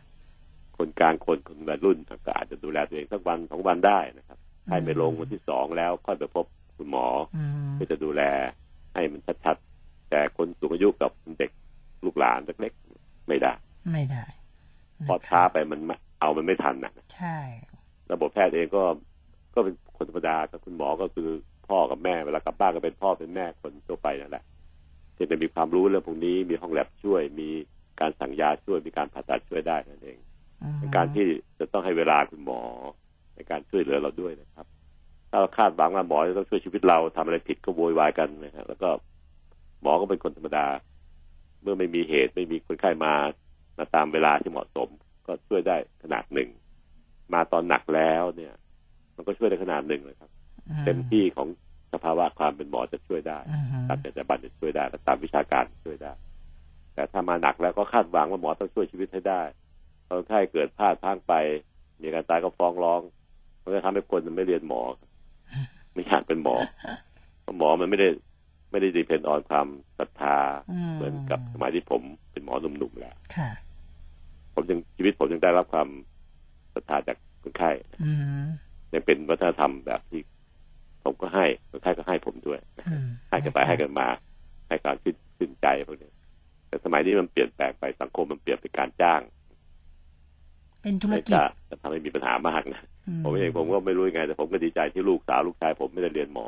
[0.77, 8.23] คนกลางคนคนวัยรุ่นก็อาจจะดูแลตัวเองสักวันสองวันได้นะครับไข้ไม่ลงวันที่สองแล้วค่อยไปพบคุณหมออืมเพื่อจะดูแล
[8.95, 11.51] ให้มันชัดๆ แต่คนสูงอายุกับเด็ก
[12.05, 13.53] ลูกหลานเล็กๆไม่ได้
[13.93, 14.25] ไม่ได้
[15.05, 17.39] เพราะช้าไปมันไม่เอามันไม่ทันนะใช่
[18.13, 18.83] ระบบแพทย์เองก็
[19.55, 21.29] ก็เป็นคนธรรมดากับคุณหมอก็คือ
[21.69, 24.45] พ่อกับแม่เวลากลับบ้านก็เป็นพ่อเป็นแม่คนทั่วไปนั่นแหละ
[25.17, 27.49] ที่จะมีความรู้เรื่องพวกนี้มีห้องแลบช่วย มี
[28.01, 30.19] การสั่งยาช่วยมีการผ่าตัดช่วยได้นั่นเอง
[30.63, 31.27] อืมในการที่
[31.59, 32.61] จะต้องให้เวลาคุณหมอ
[33.35, 34.67] ในการช่วยเหลือเราด้วยนะครับ
[35.31, 38.89] ถ้าเราคาดหวังว่าหมอจะต้องช่วยชีวิตเราทำอะไรผิดก็โวยวายกันนะฮะแล้วก็
[39.83, 40.67] หมอก็เป็นคนธรรมดา
[41.63, 43.15] เมื่อไม่มีเหตุไม่มีคนไข้มา
[43.79, 44.89] มาตามเวลาที่เหมาะสม
[45.27, 46.49] ก็ช่วยได้ขนาดหนึ่ง
[47.35, 48.53] มาตอนหนักแล้วเนี่ย
[49.17, 50.31] มันก็ช่วยได้ขนาดหนึ่งเลยครับ
[50.87, 51.49] เต็มที่ของ
[51.93, 56.13] สภาวะความเป็นหมอจะช่วยได้อืมตามจรรยาบรรณจะช่วยได้และตามวิชาการช่วยได้
[56.95, 59.43] แต่ถ้ามาหนักแล้วก็คาดหวังว่าหมอต้องช่วยชีวิตให้ได้
[60.09, 61.35] คนไข้เกิดพลาดพลังไป
[62.03, 63.01] มีการตายก็ฟ้องร้อง
[63.63, 64.83] มันจะทำให้คนมันไม่เรียนหมอ
[65.93, 66.57] ไม่อยากเป็นหมอ
[67.43, 68.09] เพราะหมอมันไม่ได้
[68.71, 69.67] ไม่ได้ดีเพนออนความ
[69.99, 70.37] ศรัทธา
[70.71, 73.51] มเหมือนกับสมัยที่ผมเป็นหมอหนุ่มๆแล้วค่ะ
[74.55, 75.89] ผมยังชีวิตผมยังได้รับความ
[76.75, 77.71] ศรัทธาจากคนไข้
[78.05, 78.13] อื
[78.45, 78.47] ม
[78.95, 80.23] ยังเป็นวัฒนธรรมแบบที่
[81.05, 84.09] ผมก็ให้คนไข้ก็ให้ผมด้วยอืมให้กันไปให้กันมา
[84.69, 86.11] ให้การชื่นชื่นใจพวกนี้
[86.69, 89.21] แต่สมัยนี้มันเปลี่ยนแปลงไปสังคมมันเปลี่ยนเป็นการจ้าง
[90.83, 96.47] เป็นธุรไม่กิจจะจะทำให้มีปัญหามากนะอืผมเองผมก็ไม่รู้ยังไงแต่ผมก็ดีใจที่ลูกสาวลูกชายผมไม่ได้เรียนหมอ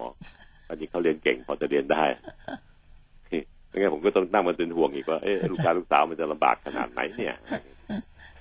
[0.69, 2.05] อันนี้เขาเรียนเก่งพอจะเรียนได้
[3.69, 7.37] ไม่งั้นผมก็ต้องนั่งมันเป็นห่วงอีกว่าเอ๊ะลูกชายลูกสาวมันจะลำบากขนาดไหนเนี่ย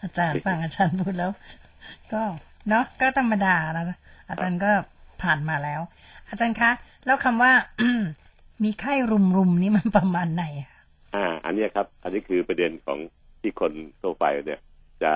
[0.01, 1.31] อาจารย์ฟังอาจารย์พูดแล้ว
[2.13, 2.21] ก็
[2.69, 3.97] เนาะก็ธรรมดานะ
[4.29, 4.71] อาจารย์ก็
[5.23, 5.81] ผ่านมาแล้ว
[6.29, 6.71] อาจารย์คะ
[7.05, 7.51] แล้วคำว่า
[8.63, 10.71] มีไข้รุมรุมๆนี่มันประมาณไหนอะ
[11.15, 12.99] อ่า อันเนี้ยครับ อันนี้คือประเด็นของ
[13.41, 14.59] ที่คนทั่วไปเนี่ย
[15.03, 15.13] จะ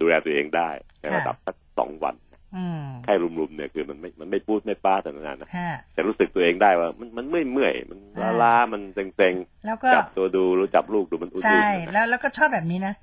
[0.00, 0.68] ดูแลตัวเองได้
[1.00, 2.14] ในระดับสักสองวัน
[2.56, 9.34] อืมไข้รุมๆเนี่ยคือมันไม่มันไม่พูดไม่ป้าแต่นานนะฮะแต่รู้สึกตัวเองได้ว่า มันมันเมื่อยเมื่อยๆมันล้าอ่าล้าๆมันเซ็ง
[9.66, 12.94] แล้วก็ๆจับตัวดูหรือจับลูกดูมันอุ่นๆใช่นะแล้วแล้วก็ชอบแบบนี้นะ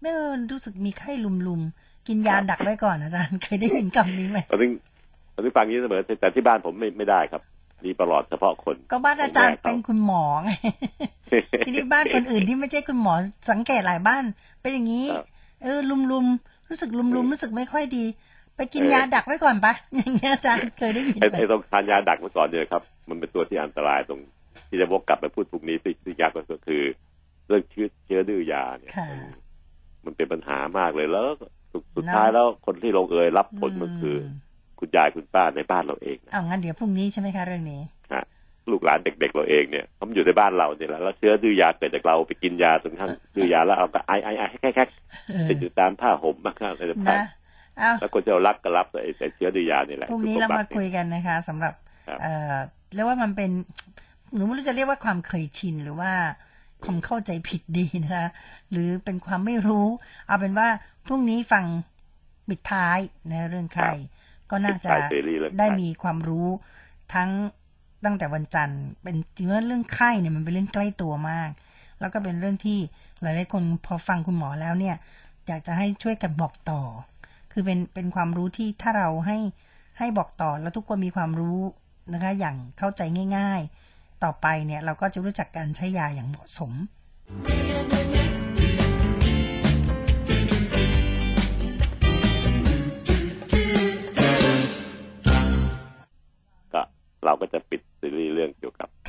[0.00, 0.16] เมื่อ
[0.52, 1.62] รู้สึกมีไข้ลุม
[2.08, 4.68] กินยาดักไว้ก่อนอาจารย์เคยได้ยินคำนี้ไหมตอนนี้
[5.34, 7.42] ตอนนี้ฟังอย่างนี้เสมอแต่ที่บ้านผมไม่ไม่ได้ครับ
[7.84, 10.50] มีประหลอดเฉพาะคน ก็บ้านอาจารย์ผมแยกเอาเป็นคุณหมอไง
[11.66, 13.14] ทีนี้บ้านคนอื่นที่ไม่ใช่คุณหมอ
[13.50, 14.24] สังเกตหลายบ้าน
[14.60, 15.26] เป็นอย่างนี้ครับ
[15.62, 18.04] เออลุมลุมๆรู้สึกลุมลุมๆรู้สึกไม่ค่อยดี
[18.56, 24.20] ไปกินเออยาดักไว้ก่อนปะอย่างเงี้ยอาจารย์เคยได้ยินไอ้ไหมไอ้ต้องทานยาดักไว้ก่อนเนี่ยครับ มันเป็นตัวที่อันตรายตรง
[24.68, 26.82] ที่จะวกกลับไปพูดพวกนี้ที่ที่ยากก็คือ
[27.48, 29.18] เรื่องเชื้อเชื้อดื้อยาเนี่ยค่ะมัน
[30.04, 31.26] มันเป็นปัญหามากเลยแล้ว
[31.72, 34.18] สุดสุดเนอะท้ายแล้วคนที่ลงเอยรับผลก็คือม
[34.78, 37.80] คุณยายคุณป้าในบ้านเราเองนะเอางั้นเดี๋ยวพรุ่งนี้ใช่ไหมคะเรื่องนี้
[38.12, 38.24] ฮะ
[38.70, 44.84] ลูกหลานเด็ก ๆ เราเองเนี่ยเขาอยู่ในบ้านเราเนี่ยแหละแล้วเชื้อดื้อยาเกิดจากเราไปกินยาจนกระทั่งดื้อยาแล้วเอาก็ไอไอไอแค่แค่
[45.28, 47.18] เออติดอยู่ตามผ้าห่มมากๆอะไรต่างนะ
[47.78, 51.74] เอาๆแล้วคนที่เรารักก็รับไอ้ไอ้เชื้อดื้อยานี่แหละพรุ่งนี้คือเราสมาติคุยกันนะคะสำหรับ
[52.08, 52.54] ครับเอ่อ
[52.94, 53.50] เรียกว่ามันเป็น
[54.34, 56.12] หนูไม่รู้จะเรียกว่าความเคยชินหรือว่า
[56.84, 58.28] ความเข้าใจผิดดีนะคะ
[58.70, 59.86] หรือเป็นความไม่รู้
[60.26, 60.68] เอาเป็นว่า
[61.06, 61.64] พรุ่งนี้ฟัง
[62.48, 62.98] ปิดท้าย
[63.28, 63.90] ในเรื่องไข้
[64.50, 66.48] ก็น่าจะปิดท้ายเสรีเรื่องไข้ได้มีความรู้
[67.14, 67.30] ทั้ง
[68.04, 71.50] ตั้งแต่วันจันทร์เป็นจริงว่าเรื่องไข้เนี่ยมันเป็นเรื่องใกล้ตัวมาก
[72.00, 72.78] แล้วก็เป็นเรื่องที่
[73.20, 74.96] หลายๆคนพอฟังคุณหมอแล้วเนี่ย
[75.46, 76.80] อยากจะให้ช่วยกันบอกต่อ
[77.52, 79.38] คือเป็นเป็นความรู้ที่ถ้าเราให้
[79.98, 81.58] ให้บอกต่อแล้วทุกคนมีความรู้
[82.12, 83.02] นะคะอย่างเข้าใจ
[83.36, 83.60] ง่าย
[83.92, 86.72] ๆ ต่อไปเนี่ยเราก็จะรู้จักการใช้ยาอย่างเหมาะสม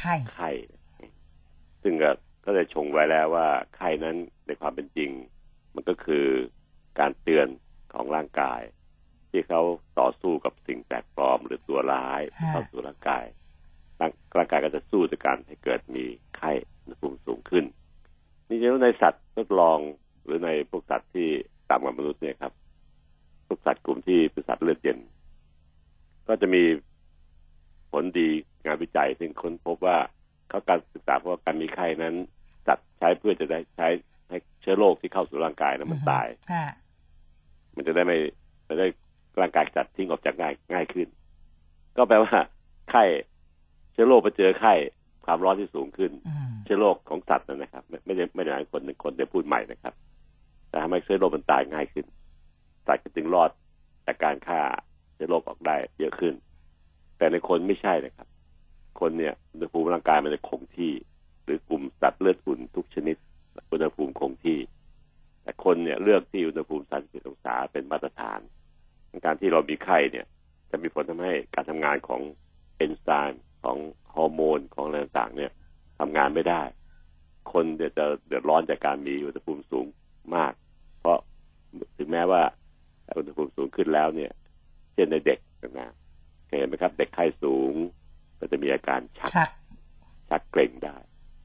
[0.07, 0.49] ไข้ไข้
[1.83, 2.11] ซึ่งก็
[2.45, 4.17] ก็ได้ชงไว้แล้วว่าไข้นั้น
[4.47, 5.11] ในความเป็นจริง
[5.75, 6.25] มันก็คือ
[6.99, 7.47] การเตือน
[7.93, 8.61] ของร่างกาย
[9.29, 9.61] ที่เขา
[9.99, 13.25] ต่อสู้กับสิ่งแปลกปลอมหรือตัวร้ายที่เข้าสู่ร่างกาย
[13.99, 16.05] ร่างร่างกายก็จะสู้ด้วยการให้เกิดมี
[16.37, 16.51] ไข้
[16.83, 17.65] อุณหภูมิสูงขึ้น
[18.47, 19.79] นี่จะในสัตว์ทดลอง
[20.23, 21.27] หรือในพวกสัตว์ที่
[21.69, 22.53] ต่ำกว่ามนุษย์เนี่ยครับ
[23.47, 24.99] พวกสัตว์กลุ่มที่เป็นสัตว์เลือดเย็น
[26.27, 26.63] ก็จะมี
[26.96, 26.96] ผ
[28.01, 28.29] ลดี
[28.65, 29.97] งานวิจัย ซึ่งค้นพบว่า
[30.49, 32.15] เขาการศึกษาเพราะว่าการมีไข้นั้น
[32.67, 33.87] สัตว์ใช้เพื่อจะได้ใช้
[34.29, 36.65] ให้เชื้อโรคที่เข้าสู่ร่างกายนั้นมันตายค่ะ
[37.75, 38.17] มันจะได้ไม่
[38.67, 38.87] จะได้
[39.41, 41.07] ร่างกายจัดทิ้งออกจากง่ายง่ายขึ้น
[41.97, 42.33] ก็แปลว่า
[42.91, 43.03] ไข้
[43.91, 44.73] เชื้อโรคไปเจอไข้
[45.25, 49.93] ความร้อนที่สูงขึ้นอืมเชื้อโรคของสัตว์นะนะครับไม่ไม่ได้ไม่ได้หมายคนหนึ่งคนได้พูดใหม่นะครับ
[50.69, 52.05] แต่ทำให้เชื้อโรคมันตายง่ายขึ้น
[52.87, 53.49] สัตว์ก็จึงรอด
[54.05, 54.61] จากการฆ่า
[55.13, 56.33] เชื้อโรคออกได้เยอะขึ้น
[57.17, 58.27] แต่ในคนไม่ใช่นะครับ
[58.99, 60.91] คนเนี่ยอุณหภูมิร่างกายมันจะคงที่
[61.43, 63.15] หรือกลุ่มสัตว์เลือดอุ่นทุกชนิด
[63.71, 64.59] อุณหภูมิคงที่
[65.43, 68.39] แต่คนเนี่ยเลือกที่อุณหภูมิ 37 องศาเป็นมาตรฐาน
[69.25, 70.25] การที่เรามีไข้เนี่ย
[70.71, 72.21] จะมีผลทำให้การทำงานของ
[72.77, 73.77] เอนไซม์ของ
[74.15, 75.51] ฮอร์โมนของอะไรต่างๆ เนี่ย
[75.99, 76.61] ทำงานไม่ได้
[77.53, 79.87] คนเนี่ยจะเดือดร้อนจากการมีอุณหภูมิสูง
[80.35, 80.53] มาก
[80.99, 81.17] เพราะ
[81.97, 82.41] ถึงแม้ว่า
[83.17, 84.31] อุณหภูมิสูงขึ้นแล้วเนี่ย
[84.93, 85.39] เช่นในเด็ก
[85.79, 85.89] นะ
[86.47, 87.73] เคยเห็นไหมครับ เด็กไข้สูง
[88.39, 89.49] ก็จะมีอาการชักชัก
[90.29, 90.97] ชักเกร็งได้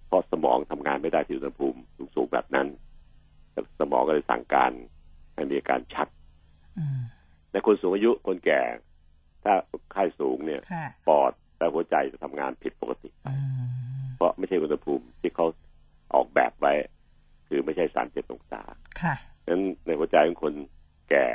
[0.07, 1.81] เพราะสมองทำงานไม่ได้ที่อุณหภูมิ
[2.15, 2.67] สูงๆแบบนั้น
[3.81, 4.73] สมองก็เลยสั่งการ
[5.35, 6.09] ให้มีอาการชัก
[6.79, 7.01] อืม
[7.53, 8.61] ในคนสูงอายุคนแก่
[9.45, 9.55] ถ้า
[9.93, 13.35] ไข้สูงเนี่ยค่ะปอดและหัวใจจะทำงานผิดปกติอื
[14.03, 15.47] มเพราะไม่ใช่อุณหภูมิที่เขา
[16.15, 16.73] ออกแบบไว้
[17.49, 18.62] คือไม่ใช่สามเจ็ดองศา
[19.01, 20.55] ค่ะดังนั้นในหัวใจของคน
[21.11, 21.27] แก่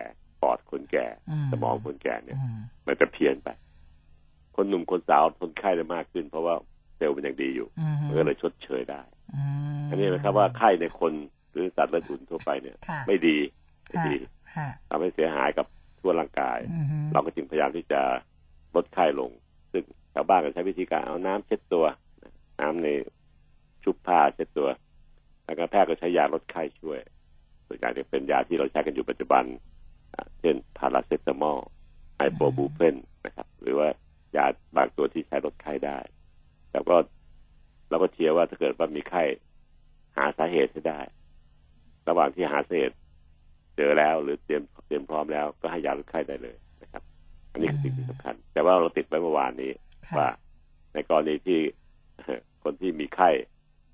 [0.41, 3.50] ปอดคนแก่อืมสมองคนแก่เนี่ยอืมมันจะเพี้ยนไป
[4.56, 6.56] คนหนุ่มคนสาวทนไข้ได้มากขึ้น เพราะว่า
[6.95, 9.02] เซลล์มันยังดีอยู่อืมมันก็เลยชดเชยได้
[9.36, 9.43] อื
[9.80, 11.13] มอันนี้นะครับว่าไข้ในคน
[11.52, 13.38] หรือสัตว์เลือดอุ่นทั่วไปเนี่ยค่ะไม่ดี
[13.88, 14.15] ไม่ค่ะดี
[14.56, 15.67] ค่ะทำให้เสียหายกับ
[16.00, 18.02] ทั่วร่างกายอืมเราก็จึงพยายามที่จะ
[18.76, 19.32] ลดไข้ลง
[19.71, 21.86] ซึ่งชาวบ้านก็ใช้วิธีการเอาน้ำเช็ดตัว
[22.60, 22.88] น้ำใน
[23.84, 24.69] ชุบผ้าเช็ดตัว
[25.45, 27.00] แล้วก็แพทย์ก็ใช้ยาลดไข้ช่วย
[27.67, 29.62] ส่วนใหญ่จะเป็นยาที่เราใช้กันอยู่ปัจจุบันอะ
[30.41, 31.60] เช่นพาราเซตามอล
[32.17, 33.88] ไอโปรบูเพนนะครับ หรือว่า
[34.36, 35.97] ยาบางตัวที่ใช้ลดไข้ได้
[36.71, 36.97] แต่ก็
[37.89, 39.23] เราก็เชียร์ว่าถ้าเกิดว่ามีไข้
[40.15, 40.99] หาสาเหตุให้ได้
[42.10, 42.95] ระหว่างที่หาสาเหตุ
[43.75, 47.03] เจอแล้ว หรือเตรียมเตรียมพร้อมแล้วก็ให้ยาลดไข้ได้เลยนะครับ
[47.51, 49.71] อันนี้คือสิ่งที่สำคัญ แต่ว่าเราติดไว้เมื่อวานนี้
[50.08, 50.27] ค่ะว่า
[50.93, 51.60] ในกรณีที่
[52.63, 53.30] คนที่มีไข้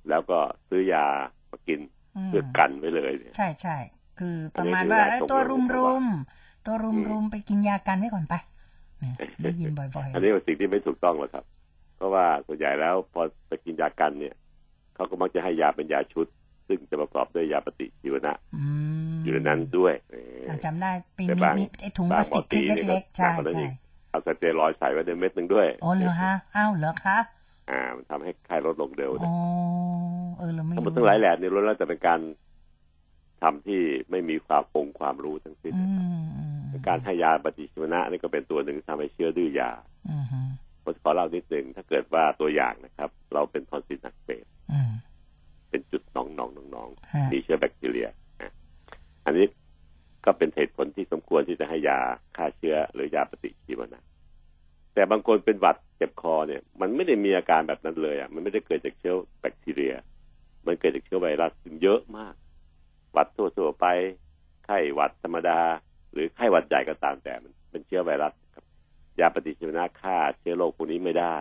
[0.09, 1.05] แล้วก็ซื้อยา
[1.51, 1.79] มากิน
[2.15, 3.77] มเพื่อกันไว้เลยเนี่ยใช่ใช่
[4.19, 6.05] คือปอันระนี้มาณคือว่าหลายเอ้ยตรงตัวเลยรุมผมรุว่าม
[6.65, 8.33] ตัวรุมอืมรุมไปกินยากันไว้ก่อนไป
[8.99, 11.45] เนี่ยได้ยินบ่อยอันนี้เป็นสิ่งที่ไม่ถูกต้องหรอกครับ
[11.97, 14.35] เพราะว่าส่วนใหญ่แล้วพอไปกินยากันเนี่ย
[14.95, 16.27] เขาก็มักจะให้ยาเป็นยาชุด
[16.67, 18.63] ซึ่งจะประกอบด้วยยาปฏิชีวนะๆอื
[19.13, 23.71] มอยู่ในนั้นด้วยเอออ่าจำได้ปีแต่นี้บางมีไอ้ถุงพลาสติกบางหมอตีที่นี่ก็เล็กๆใช่หนักกว่านั้นใช่อีก
[24.09, 27.17] เอาสเตียรอยด์ใส่ไว้ในเม็ดหนึ่งด้วยโอ้เหรอฮะอ้าวเหรอคะ
[27.69, 29.33] อ่า มันทำให้ไข้ลดลงเร็วนะโอ้
[30.37, 32.42] เออเราไม่ทั้งหมดรู้ทั้งหลายแหล่นี่ล้วนแล้วแต่เป็นการท
[33.43, 39.71] ธรรมที่ไม่มีความองค์ความรู้ทั้งสิ้นอืมอืมการให้ยาปฏิชีวนะนี่ก็เป็นตัวหนึ่งที่ทำให้เชื้อดื้อยา
[40.09, 40.39] อืมฮึ
[40.83, 44.91] ผมขอเล่านิดหนึ่งถ้าเกิดว่าตัวอย่างนะครับ เราเป็นทอนซิลอักเสบอืม
[45.69, 48.07] เป็นจุดหนองหนองหนองหนองฮะมีเชื้อแบคทีเรีย
[48.41, 48.51] อะ
[49.25, 49.45] อันนี้
[50.25, 51.99] ก็เป็นเหตุผลที่สมควรที่จะให้ยา
[52.37, 54.03] ฆ่าเชื้อ หรือยาปฏิชีวนะ
[54.93, 59.93] แต่บางคนเป็นหวัดเจ็บคอเนี่ย มันไม่ได้มีอาการแบบนั้นเลยอะมันไม่ได้เกิดจากเชื้อแบคทีเรีย
[60.65, 62.33] มันเกิดจากเชื้อไวรัสซึ่งเยอะมาก
[63.13, 63.85] หวัดทั่วๆไป
[64.65, 65.59] ไข้หวัดธรรมดา
[66.13, 68.65] หรือไข้หวัดใหญ่ก็ตามแต่มันเป็นเชื้อไวรัสครับ
[69.19, 71.35] ยาปฏิชีวนะฆ่าเชื้อโรคพวกนี้ไม่ได้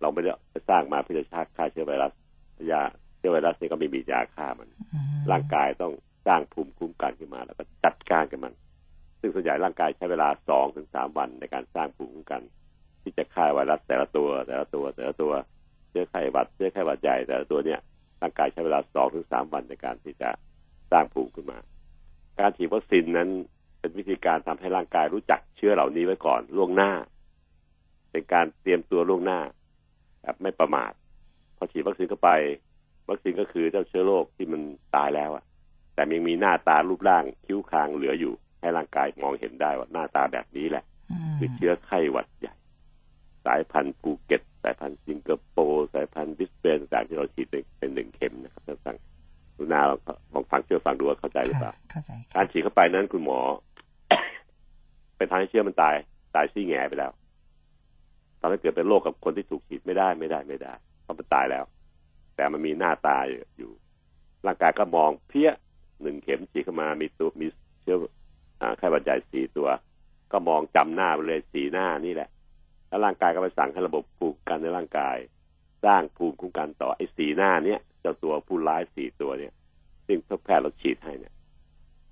[0.00, 0.30] เราไม่ได้
[0.68, 1.24] สร้างมาเพื่อจะ
[1.56, 2.12] ฆ่าเชื้อไวรัส
[2.72, 2.82] ยา
[3.18, 5.92] เชื้อไวรัสนี่ก็ไม่มียาฆ่ามันอืมร่างกายต้อง
[6.26, 8.52] สร้างภูมิคุ้มกันขึ้นมา แล้วก็จัดการกับมัน
[9.20, 12.42] ซึ่งส่วนใหญ่ร่างกายใช้เวลาสองถึงสามวันในการสร้างภูมิคุ้มกัน
[13.02, 15.32] ที่จะฆ่าไวรัสแต่ละตัว แต่ละตัว แต่ละตัว
[15.90, 17.80] เชื้อไข้หวัดเชื้อไข้หวัดใหญ่แต่ละตัวเนี่ย
[18.22, 20.30] ร่างกายใช้เวลาสองถึงสามวันในการที่จะ
[20.92, 21.58] สร้างภูมิขึ้นมา
[22.40, 23.28] การฉีดวัคซีนนั้น
[23.80, 26.92] เป็นวิธีการทำให้ร่างกายรู้จักเชื้อเหล่านี้ไว้ก่อนล่วงหน้า
[28.10, 29.40] เป็นการเตรียมตัวล่วงหน้า
[30.22, 30.92] แบบไม่ประมาท
[31.56, 32.30] พอฉีดวัคซีนเข้าไป
[33.08, 34.60] วัคซีนก็คือเจ้าเชื้อโรคที่มัน
[34.96, 35.44] ตายแล้วอะ
[35.94, 42.54] แต่ยังมีหน้าตารูปร่างคิ้วคางเหลืออยู่ ให้ร่างกายมองเห็นได้ว่าหน้าตาแบบนี้แหละมคือเชื้อไข้หวัดใหญ่
[43.46, 48.96] สายพันธุ์ภูเก็ต สายพันธุ์สิงคโปร์สายพันธุ์บริสเบนต่างๆที่เราฉีดเป็นเป็นหนึ่งเข็มนะครับท่านฟัง
[49.60, 49.98] คุณนาลอง
[50.34, 53.38] ลองฟังเชื่อฟังดูว่าเข้าใจหรือเปล่าค่ะเข้าใจการฉีดเข้าไปนั้นคุณหมอ
[55.16, 55.94] เป็นทางให้เชื้อมันตาย
[56.34, 57.12] ตายซี่แง่ไปแล้ว
[58.40, 61.64] ทำให้เกิดเป็นโรคกับคนที่ถูกฉีดไม่ได้ไม่ได้ไม่ได้เพราะมันตายแล้ว
[62.36, 63.18] แต่มันมีหน้าตา
[63.58, 63.70] อยู่
[64.46, 65.50] ร่างกายก็มองเพี้ย
[66.02, 67.46] หนึ่งเข็มฉีดเข้ามามีตัวมี
[67.82, 67.96] เชื้อ
[68.60, 69.68] อ่าไข้หวัดใหญ่สี่ตัว
[70.32, 72.28] ก็มองจำหน้าไปเลยสีหน้านี่แหละ
[72.88, 75.16] แล้วร่างกายก็ไปสั่งให้ระบบภูมิคุ้มกันในร่างกาย
[75.84, 79.52] สร้างภูมิคุ้มกันต่อไอ้สีหน้าเนี้ย เจ้าตัวผู้ร้ายสี่ตัวเนี่ย
[80.06, 81.34] ซึ่งแพทย์เราฉีดให้เนี่ย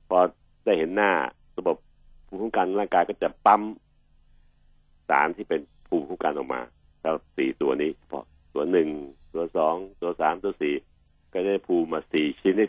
[0.09, 0.19] พอ
[0.65, 1.11] ได้เห็นหน้า
[1.59, 1.77] ระบบ
[2.27, 3.63] ภูมิคุ้มกันร่างกายก็จะปั๊ม
[5.09, 6.61] สารที่เป็นภูมิคุ้มกันออกมา
[7.03, 8.25] แล้วสี่ตัวนี้เฉพาะ
[8.55, 8.89] ตัวหนึ่ง
[9.35, 10.75] ตัวสองตัวสามตัวสี่
[11.33, 12.69] ก็ได้ภูมิมาสี่ชนิด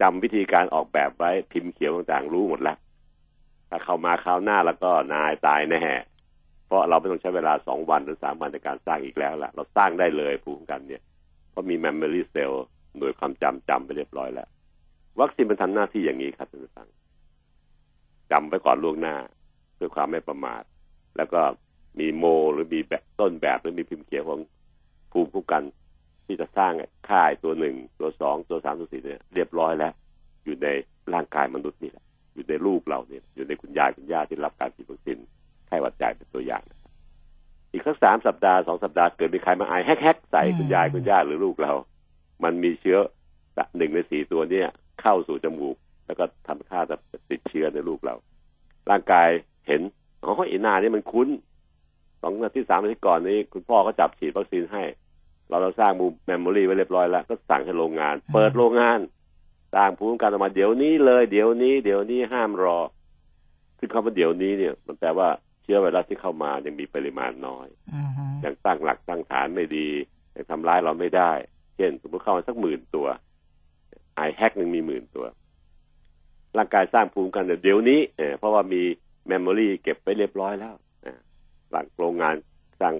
[0.00, 2.78] จำวิธีการออกแบบไว้พิมพ์เขียวต่างๆรู้หมดแล้ว
[3.68, 5.82] ถ้าเข้ามาคราวหน้าแล้วก็นายตายแน่
[6.66, 11.02] เพราะเราไม่ต้องใช้เวลาสองวันหรือสามวันในการสร้างอีกแล้วล่ะ เราสร้างได้เลยภูมิคุ้มกันเนี่ย
[11.56, 12.54] ราะมี memory cell
[12.98, 14.48] หน่วยความจำจำไปเรียบร้อยแล้ว
[15.20, 16.88] วัคซีนมันทำหน้าที่อย่างนี้ครับท่านผู้ฟัง
[18.32, 19.16] จำไปก่อนล่วงหน้า
[19.74, 20.62] เพื่อความไม่ประมาท
[21.16, 21.40] แล้วก็
[22.00, 24.40] มีโม หรือมีแบบต้นแบบหรือมีพิมพ์เขียวของ
[25.12, 25.62] ภูมิคุ้มกัน
[26.26, 26.72] ที่จะสร้าง
[27.08, 29.92] ค่ายตัวหนึ่งตัวสองตัวสามตัวสี่เนี่ยเรียบร้อยแล้ว
[30.44, 30.68] อยู่ใน
[31.14, 35.18] ร่างกายมนุษย์นี่แหละอยู่ในลูกเราเนี่ยอยู่ในคุณยายคุณย่าที่รับการฉีดวัคซีน
[35.66, 36.78] ไข้หวัดใหญ่เป็นตัวอย่างนะ
[37.76, 41.72] อีกสักสามสัปดาห์สองสัปดาห์เกิดมีใครมาไอแฮกๆใส่คุณยายคุณย่าหรือลูกเรา
[42.44, 42.98] มันมีเชื้อ
[43.76, 44.62] หนึ่งในสี่ตัวเนี้
[45.00, 46.96] เข้าสู่จมูก แล้วก็ทำท่าจะ
[47.30, 48.14] ติดเชื้อในลูกเรา
[48.90, 49.28] ร่างกาย
[49.68, 49.80] เห็น
[50.22, 51.28] อ๋อไอ้หน้านี่มันคุ้น
[52.22, 54.82] สองอาทิตย์สามอาทิตย์ก่อนนี้ คุณพ่อก็จับฉีดวัคซีนให้
[55.48, 58.98] เราเราสร้างมู memory ไว้เรียบร้อยแล้ว ก็สั่งให้โรงงาน เปิดโรงงาน
[59.74, 62.78] สร้างภูมิคุ้มกันออกมาเดี๋ยวนี้เลย เดี๋ยวนี้ เดี๋ยวนี้ห้ามรอ
[63.78, 65.28] ซึ่งคำว่าเดี๋ยวนี้เนี่ย มันแปลว่า
[65.66, 69.88] เชื้อไวรัสที่เข้ามายังมีปริมาณน้อยอืมฮึยังตั้งหลักตั้งฐานไม่ดี
[70.34, 71.32] ยังทำร้ายเราไม่ได้
[71.76, 73.06] เช่น สมมติเข้ามาสักหมื่นตัว
[74.14, 75.26] ไอแฮกหนึ่งมีหมื่นตัว
[76.58, 78.82] ร่างกายสร้างภูมิคุ้มกันเดี๋ยวนี้เออเพราะว่ามี
[79.28, 80.74] memory เก็บไว้เรียบร้อยแล้ว
[81.04, 81.18] อ่า
[81.70, 82.34] หลังโรงงาน
[82.80, 82.94] สร้าง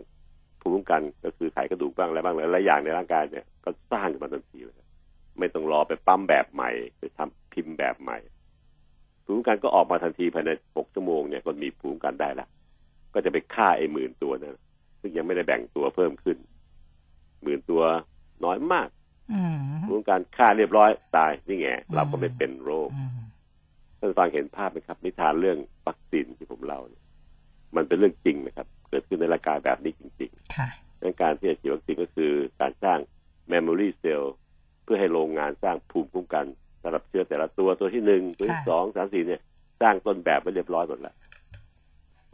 [0.60, 4.76] ภูมิคุ้มกันก็คือไขกระดูกบ้างอะไรบ้างหลายๆอย่างในร่างกายเนี่ยก็สร้างขึ้นมาทันทีเลย
[5.38, 8.18] ไม่ต้องรอไปปั๊มแบบใหม่ไปทำพิมพ์แบบใหม่
[9.26, 12.48] ภูมิคุ้มกันก็ออกมาทันทีภายในหกชั่วโมงเนี่ยก็มีภูมิคุ้มกันได้แล้ว
[13.14, 14.56] ก็จะไปฆ่าไอ้หมื่นตัวนั้น
[15.00, 16.36] ซึ่งยังไม่ได้แบ่งตัวเพิ่มขึ้น
[17.42, 17.82] หมื่นตัว
[18.44, 18.88] น้อยมาก
[19.32, 19.56] อืม
[19.88, 23.18] รู้การฆ่าเรียบร้อยตายนี่ไงเราก็ไม่เป็นโรคอืม
[23.98, 27.04] ท่านฟังเห็นภาพไหมครับ นิทานเรื่องวัคซีนที่ผมเล่าเนี่ย
[27.76, 32.98] มันเป็นเรื่องจริงนะครับ เกิดขึ้นในร่างกายแบบนี้จริงค่ะๆดังการที่จะฉีดวัคซีนก็คือการสร้าง
[33.52, 34.24] memory cell
[34.82, 36.65] เพื่อให้โรงงานสร้างภูมิคุ้มกันสำหรับเชื้อ
[37.36, 39.40] แต่ละตัวตัวที่หนึ่งตัวที่ค่ะสองสามสี่เนี่ย
[39.80, 41.14] สร้างต้นแบบไว้เรียบร้อยหมดแล้ว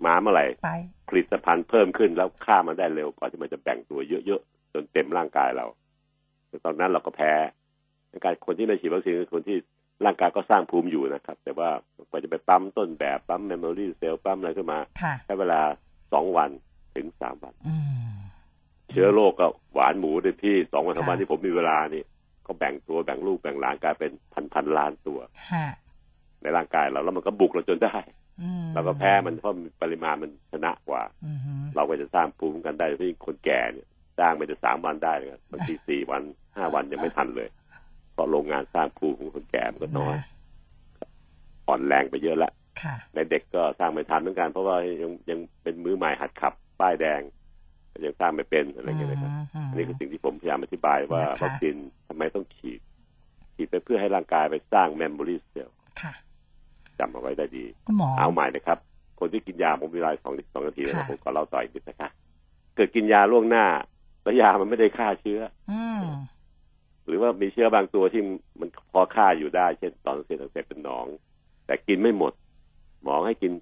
[0.02, 0.70] มาเมื่อไหร่ไป
[1.08, 5.66] ผลิตภัณฑ์เพิ่มขึ้นแล้วฆ่ามันได้เร็วกว่าที่มันจะแบ่งตัวเยอะๆจนเต็มร่างกายเรา
[6.48, 7.32] แต่ตอนนั้นเราก็แพ้
[8.10, 9.56] ในการคนที่ไม่ฉีดวัคซีนคือคนที่
[10.04, 11.68] ร่างกายก็สร้างภูมิอยู่นะครับ แต่ว่า
[12.10, 15.60] กว่าจะไปปั๊มต้นแบบปั๊ม memory cell ปั๊มอะไรขึ้นมาค่ะใช้เวลา
[16.12, 16.50] สองวัน
[16.96, 17.76] ถึงสามวันอื
[18.08, 18.12] ม
[18.92, 22.02] เชื้อโรคก็หวานหมูเลยพี่สองวันสามวันค่ะที่ผมมีเวลานี่
[22.46, 25.18] ก็แบ่งตัวแบ่งลูกแบ่งหลานกลายเป็นพันพันๆล้านตัว
[25.52, 25.66] ฮะ
[26.42, 27.96] ในร่างกายเราแล้วมันก็บุกเราจนได้
[28.42, 36.22] อืมเราก็แพ้มันเพราะปริมาณมันชนะกว่าอืมฮึเราก็จะสร้างภูมิคุ้มกันได้ที่คนแก่เนี่ยสร้างไปจะสามวันได้เลยครับบางทีสี่วัน
[36.56, 37.48] ห้าวันยังไม่ทันเลย
[38.12, 40.26] เพราะโรงงานสร้างภูมิของคนแก่มันก็น้อยนะ
[41.68, 42.52] อ่อนแรงไปเยอะแล้ว
[42.82, 47.20] ค่ะในเด็กก็สร้างไม่ทันเหมือนกันเพราะว่ายังยังเป็นมือใหม่หัดขับป้ายแดง
[48.06, 49.30] ยังสร้างไม่เป็นอะไรอย่างเงี้ยนะครับ
[49.64, 51.76] มอันนี้คือสิ่งที่ผมพยายามอธิบายว่านะคะวัคซีน
[52.08, 52.80] ทำไมต้องฉีด
[53.54, 56.12] ฉีดไปเพื่อให้ร่างกายไปสร้าง memory cell ค่ะ
[56.98, 58.78] จำเอาไว้ได้ดีคุณหมอเอาใหม่นะครับ
[59.20, 62.10] คนที่กินยาผมมีเวลาสองสองนาทีนะค่ะผมก็เล่าต่ออีกนิดนะคะ
[62.76, 63.64] เกิดกินยาล่วงหน้า
[64.22, 65.40] แล้วยามันไม่ได้ฆ่าเชื้อ
[65.72, 66.04] อืม
[67.06, 68.22] หรือว่ามีเชื้อบางตัวที่
[68.60, 71.06] มันพอฆ่าอยู่ได้ เช่นตอนเส้นอักเสบเป็นหนอง
[71.66, 72.32] แต่กินไม่หมด
[73.02, 73.52] หมอให้กิน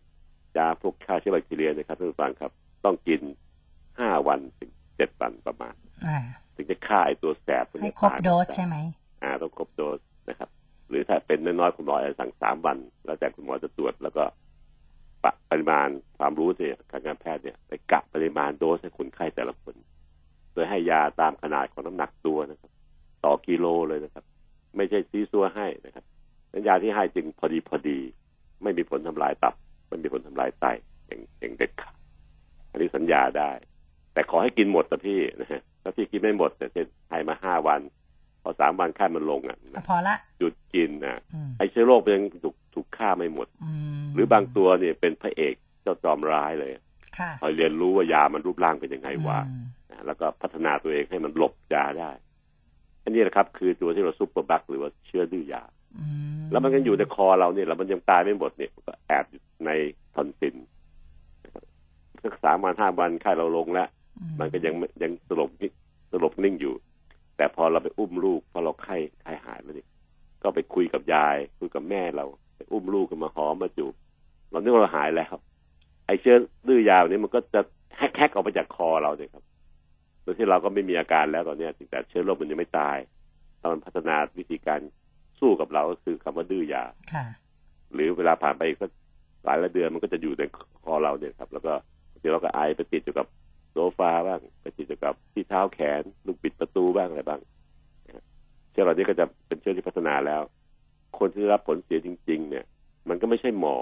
[0.56, 2.50] ยาพวกฆ่าเชื้อแบคทีเรียนะครับท่านผู้ฟังครับ
[2.84, 3.20] ต้องกิน
[4.00, 5.74] ห้าวันถึงเจ็ดวันประมาณ
[6.06, 6.18] อ่า
[6.56, 8.76] ถึงจะฆ่าไอ้ตัวแสบพวกให้นี้ครบตายโดสใช่ไหม
[9.22, 10.48] อ่าต้องครบโดสนะครับ
[10.88, 14.24] หรือถ้าเป็นน้อยๆคุณหมออาจจะสั่งสามวัน แล้วแต่คุณหมอจะตรวจแล้วก็
[15.24, 19.74] ปะปริมาณความรู้ที่ทางการแพทย์เนี่ยไปกะปริมาณโดสให้คนไข้แต่ละคน
[20.52, 22.70] โดยให้ยาตามขนาดของน้ำหนักตัวนะครับ
[23.24, 24.24] ต่อกิโลเลยนะครับ
[24.76, 26.04] ไม่ใช่ซีซัวให้นะครับ
[26.52, 27.98] นั้นยาที่ให้จึงพอดีพอดี
[28.62, 29.54] ไม่มีผลทำลายตับ
[29.88, 30.64] ไม่มีผลทำลายไต
[31.06, 31.96] อย่างอย่างเด็ดขาด
[32.70, 33.50] อันนี้สัญญาได้
[34.12, 37.80] แต่ขอให้กินหมดนะพี่นะฮะถ้าพี่กินไม่หมดเนี่ยเช่นให้มาห้าวัน
[38.42, 46.72] พอสามวันไข้มันลงอะนะพอละหยุดกินนะอืมไอ้เชื้อโรคมันยังถูกถูกฆ่าไม่หมดอืมหรือบางตัวเนี่ยเป็นพระเอกเจ้าจอมร้ายเลย
[47.18, 52.10] ค่ะคอยเรียนรู้ว่ายามันรูปร่างเป็นยังไงวะอืมนะแล้วก็พัฒนาตัวเองให้มันหลบยาได้
[53.04, 55.62] อันนี้แหละครับ คือตัวที่เรา superbug หรือว่าเชื้อดื้อยา
[55.98, 56.06] อื
[56.40, 59.70] มแล้วมันก็อยู่ในคอเราเนี่ยแล้วมันยังตายไม่หมดเนี่ยมันก็แอบอยู่ใน
[60.14, 60.56] ทอนซิล
[61.44, 61.64] นะครับ
[62.22, 63.99] สักสามวันห้าวันไข้เราลงแล้วอื
[64.40, 65.72] มันก็ยังไม่ยังสลบนิ่ง
[66.12, 66.74] สลบนิ่งอยู่
[67.36, 69.86] แต่พอเราไปอุ้มลูกพอเราไข้ไข้หายแล้วนี่
[70.42, 72.24] ก็ไปคุยกับยายคุยกับแม่เรา
[72.56, 73.94] ไปอุ้มลูกกันมาหอมมาจูบ
[74.50, 75.40] เรานึกว่าเราหายแล้วครับ
[76.06, 76.36] ไอ้เชื้อ
[76.68, 77.60] ดื้อยาแบบนี้มันก็จะ
[77.96, 79.44] แฮกๆออกไปจากคอเราเนี่ยครับ
[80.22, 82.98] โดยที่เราก็ไม่มีอาการแล้วตอนเนี้ยแต่เชื้อโรคมันยังไม่ตาย
[83.62, 84.80] ตอนพัฒนาวิธีการ
[85.40, 87.24] สู้กับเราก็คือคำว่าดื้อยาค่ะ
[87.92, 88.86] หรือเวลาผ่านไปก็
[89.44, 90.42] หลายละเดือนมันก็จะอยู่ใน
[90.84, 91.72] คอเราเนี่ยครับ แล้วก็
[92.20, 93.26] เดี๋ยวเราก็ไอไปติดอยู่กับ
[93.72, 97.40] โซฟาบ้างไปติดอยู่กับที่เท้าแขนลูกบิดประตูบ้างอะไรบ้าง
[98.70, 100.42] เชื้อเหล่านี้ก็จะเป็นเชื้อที่พัฒนาแล้ว
[101.18, 102.64] คนที่รับผลเสียจริง ๆ เนี่ย
[103.08, 103.76] มันก็ไม่ใช่หมอ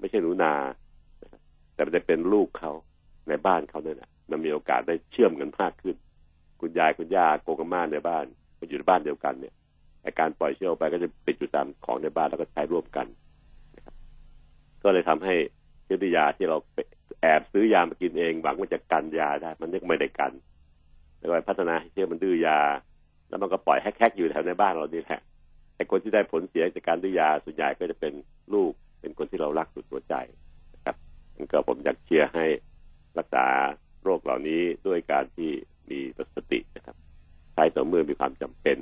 [0.00, 0.54] ไม่ใช่หนูนา
[1.74, 2.72] แต่มันจะเป็นลูกเขา
[3.28, 5.96] ในบ้านเขาเนี่ยนะมันมีโอกาสได้เชื่อมกันมากขึ้น
[6.60, 8.24] คุณยายคุณย่าโกงม่าในบ้าน
[8.58, 9.54] มาอยู่ในบ้านเดียวกันเนี่ย
[10.02, 13.06] ไอการปล่อยเชื้อกไปก็จะติดอยู่ตามของในบ้านแล้วก็ใช้ร่วมกัน
[14.82, 15.34] ก็เลยทำให้
[15.88, 16.56] เชื้อดื้อยาที่เรา
[17.22, 20.32] แอบซื้อยามากินเองหวังว่าจะกันยาได้ มันยังไม่ได้กัน
[21.18, 22.58] แล้วพัฒนาให้เชื้อมันดื้อยา
[23.28, 25.20] แล้วมันก็ปล่อยแฮกๆอยู่แถวในบ้านเรานี่แหละ
[25.76, 28.12] ไอ้คนที่ได้ผลเสียจากการดื้อยาส่วนใหญ่ก็จะเป็น
[28.54, 30.14] ลูกเป็นคนที่เรารักสุดหัวใจ
[30.74, 30.96] นะครับ
[31.36, 32.46] มันก็ผมอยากเชียร์ให้
[33.18, 33.44] รักษา
[34.02, 35.50] โรคเหล่านี้ด้วยการที่
[35.90, 35.98] มี
[36.36, 36.96] สตินะครับ
[37.54, 38.78] ใช้ต่อเมื่อมีความจำเป็น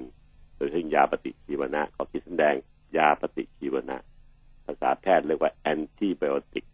[0.57, 2.55] โดยเฉพาะยาปฏิชีวนะขอคิดแสดง
[2.97, 3.97] ยาปฏิชีวนะ
[4.67, 6.65] ภาษาแพทย์เรียกว่าแอนติไบโอติก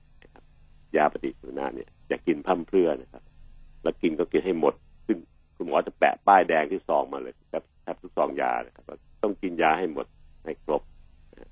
[0.97, 3.23] ยาปฏิชีวนะเนี่ยอย่ากินพร่ำเพรื่อนะครับ
[3.83, 4.75] แล้วกินก็กินให้หมด
[5.07, 5.19] ซึ่ง
[5.57, 10.07] คุณหมอจะแปะป้ายแดงที่ซองมาเลยครับแทบทุกซองยานะครับว่าต้องกินยาให้หมด
[10.45, 10.83] ให้ครบ
[11.39, 11.51] นะ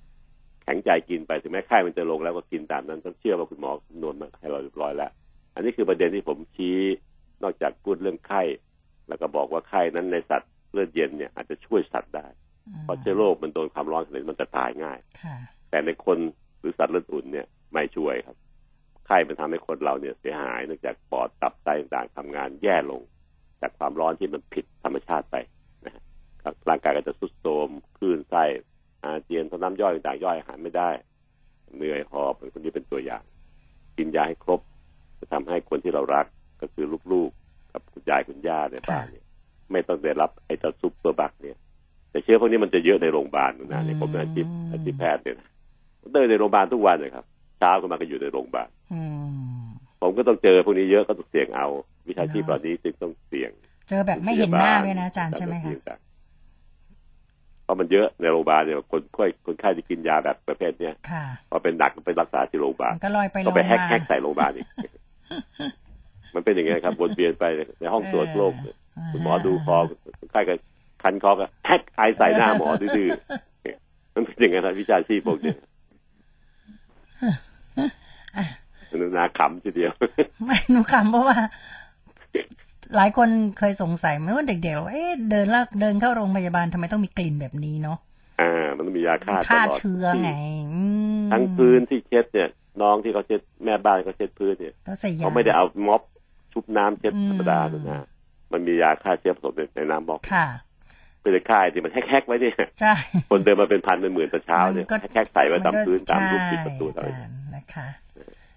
[0.63, 5.11] แข็งใจกินไปถึงแม้ไข้มันจะลงแล้วก็กินตามนั้นต้องเชื่อว่าคุณหมอคำนวณมาให้เราเรียบร้อยแล้ว
[5.55, 6.77] อันนี้คือประเด็นที่ผมชี้
[7.43, 8.43] นอกจากพูดเรื่องไข้
[9.09, 12.27] แล้วก็บอกว่าไข้นั้นในสัตว์เลือดเย็นเนี่ยอาจจะช่วยสัตว์ได้
[12.83, 15.37] เพราะเชื้อโรคมันโดนความร้อนขนาดนี้มันจะตายง่ายค่ะ
[15.71, 16.19] แต่ในคน
[16.61, 18.37] หรือสัตว์เลือดอุ่นเนี่ยไม่ช่วยครับ
[19.11, 23.01] ไข้มันทำให้คนเราเนี่ยเสียหายเนื่องจากปอดตับไตต่างๆทำงานแย่ลง
[23.61, 25.37] จากความร้อนที่มันผิดธรรมชาติไป
[25.85, 26.03] นะฮะ
[26.43, 28.45] ครับร่างกายก็จะทรุดโทรมคลื่นไส้
[29.05, 30.91] อาเจียนท้องน้ำย่อยต่างๆย่อยอาหารไม่ได้
[31.77, 33.23] เหนื่อยหอบเป็นคนที่เป็นตัวอย่าง
[33.97, 34.61] กินยาให้ครบ
[35.19, 36.27] จะทำให้คนที่เรารัก
[36.61, 39.25] ก็คือลูกๆ กับคุณยายคุณย่าในบ้านเนี่ย
[39.73, 41.57] ไม่ต้องได้รับไอ้เจ้าซุปเปอร์บักเนี่ย
[42.11, 45.49] แต่เชื้อพวกนี้มันจะเยอะในโรงพยาบาลนะเนี่ยผมเป็นอาชีพอาชีพแพทย์เนี่ยนะ
[46.01, 47.27] ผมเดินในโรงพยาบาลทุกวันเลยครับ
[47.61, 49.03] เช้าก็มาก็อยู่ในโรงพยาบาลอื
[49.61, 49.63] ม
[50.03, 51.67] ผมก็ต้องเจอพวกนี้เยอะก็ต้องเสี่ยงเอา
[52.09, 53.51] วิชาชีพเหล่านี้จึงต้องเสี่ยง
[53.89, 55.99] เจอแบบไม่เห็นหน้าเลยนะอาจารย์ใช่ไหมคะ
[57.65, 64.67] เพราะมันเยอะในโรงพยาบาลเนี่ยคนไข้คนไข้ที่กินยาแบบประเภทเนี้ยค่ะพอเป็นหนักก็ไปรักษาที่โรงพยาบาลมันก็ลอยไปลก็อยไปแฮกมาแฮกใส่โรงพยาบาลอีก
[66.35, 67.45] มันเป็นอย่างเงี้ยครับวนเวียนไป
[67.81, 68.77] ในห้องตรวจโรคเนี่ย
[69.13, 69.77] คุณหมอดูคอ
[70.21, 70.55] คนไข้ก็
[71.03, 73.79] คันคอก็แฮกไอใส่หน้าหมอดื้อๆเนี่ย
[74.15, 75.57] มันเป็นอย่างนั้นนะวิชาชีพพวกเนี้ย
[78.91, 79.93] มันน่าขำทีเดียว
[80.45, 81.39] ไม่หนูคำเพราะว่า
[82.97, 83.29] หลายคน
[83.59, 87.99] เคยสงสัยไหมว่าเด็กๆว่าเอ๊ะเดินแล้วเดินเข้าโรงพยาบาลทำไมต้องมีกลิ่นแบบนี้เนาะ
[88.41, 90.31] อ่า มันต้องมียาฆ่าตฆ่าลอดเชื้อไง
[90.75, 90.83] อื
[91.21, 92.49] มทั้งพื้นที่เช็ดเนี่ย
[92.83, 96.03] น้องที่เขาเช็ดแม่บ้านเขาเช็ดพื้นเนี่ยเขาใส่ยาเขาไม่ได้เอาม็อบ
[96.53, 98.05] ชุบน้ำเช็ดอืมธรรมดานะนะ
[98.53, 100.47] มันมียาฆ่าเชื้อผสมในน้ำม็อบค่ะ
[101.23, 102.95] เป็นค่ายที่มันแฮกๆไว้เนี่ยใช่
[103.31, 107.89] คนเดินมาเป็นพันเป็นหมื่นแต่เช้าเนี่ยมันก็แฮกๆใส่ไว้ตามก็พื้นตามรูปใช่ปิดประตูอาอะไรจารย์นะคะ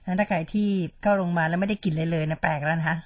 [0.05, 0.69] นั้นถ้าใครที่
[1.01, 2.97] เข้าโรงพยาบาลแล้วไม่ได้กินเลยเลยนะแปลกแล้วนะคะ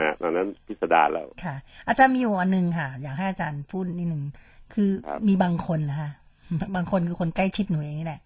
[0.00, 1.54] ฮะตอนนั้นพิสดารแล้วค่ะ
[1.88, 4.22] อาจารย์มีอยู่อันหนึ่งค่ะ อยากให้อาจารย์พูดนิดหนึ่ง
[4.74, 6.10] คือครับมีบางคนนะคะ
[6.76, 8.20] บางคนคือคนใกล้ชิดหนูเองนี่แหละ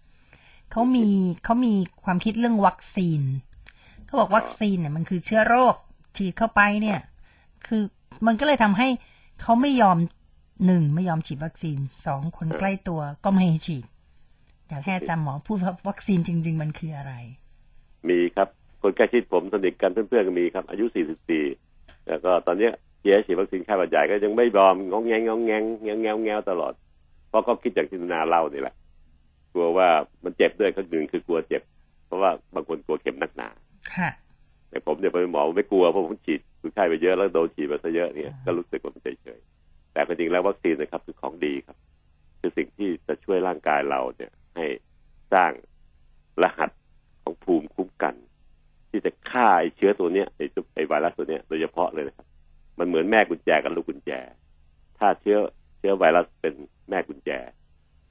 [0.71, 1.07] เขามี
[1.43, 1.73] เขามี
[2.05, 3.21] ความคิดเรื่องวัคซีน
[4.05, 5.75] เขาบอกวัคซีนเนี่ยมันคือเชื้อโรค
[6.17, 6.99] ฉีดเข้าไปเนี่ย
[7.67, 7.81] คือ
[8.27, 8.87] มันก็เลยทำให้
[9.41, 9.97] เขาไม่ยอม
[10.65, 13.85] หนึ่งไม่ยอมฉีดวัคซีนสองคนใกล้ตัวก็ไม่ให้ฉีด
[14.69, 17.13] อยากให้อาจารย์หมอพูดว่าวัคซีนจริง ๆ มันคืออะไร
[18.09, 18.47] มีครับ
[18.81, 20.85] คนใกล้ชิดผมสนิทกันเพื่อนๆก็มีครับ อายุ
[21.45, 26.73] 44 แล้วก็ตอนเนี้ยเชียร์ฉีดวัคซีนไข้หวัดใหญ่ก็ยังไม่ยอมงองแงงงองแงงแงงแงวแงวตลอด
[27.29, 28.75] เพราะก็คิดอย่างที่นาเล่านี่แหละ
[29.53, 29.87] กลัวว่า
[30.23, 31.61] มันเจ็บด้วยก็หนึ่งคือกลัวเจ็บ
[32.05, 33.49] เพราะว่าบางคนกลัวเข็มนักหนา
[33.93, 34.09] ค่ะ
[34.69, 39.56] แต่ผมเนี่ยเป็นหมอไม่กลัวเพราะผมฉีดคนไข้ไปเยอะแล้วโดนฉีดมาซะเยอะเนี่ยก็รู้สึกว่ามันเฉยๆ
[39.97, 41.77] แต่ความจริงแล้ววัคซีนนะครับคือของดีครับ
[42.39, 44.65] คือสิ่งที่จะช่วยร่างกายเราเนี่ย ให้
[45.33, 45.51] สร้าง
[46.43, 46.69] รหัส
[47.23, 48.15] ของภูมิคุ้มกัน
[48.89, 50.45] ที่จะฆ่าไอ้เชื้อตัวเนี้ยไอ้
[50.75, 52.27] ไอ้ไวรัสตัวเนี้ยโดยเฉพาะเลยนะครับ
[52.79, 54.11] มันเหมือนแม่กุญแจกับลูกกุญแจ
[54.97, 55.37] ถ้าเชื้อ
[55.77, 56.53] เชื้อไวรัสเป็น
[56.89, 57.29] แม่กุญแจ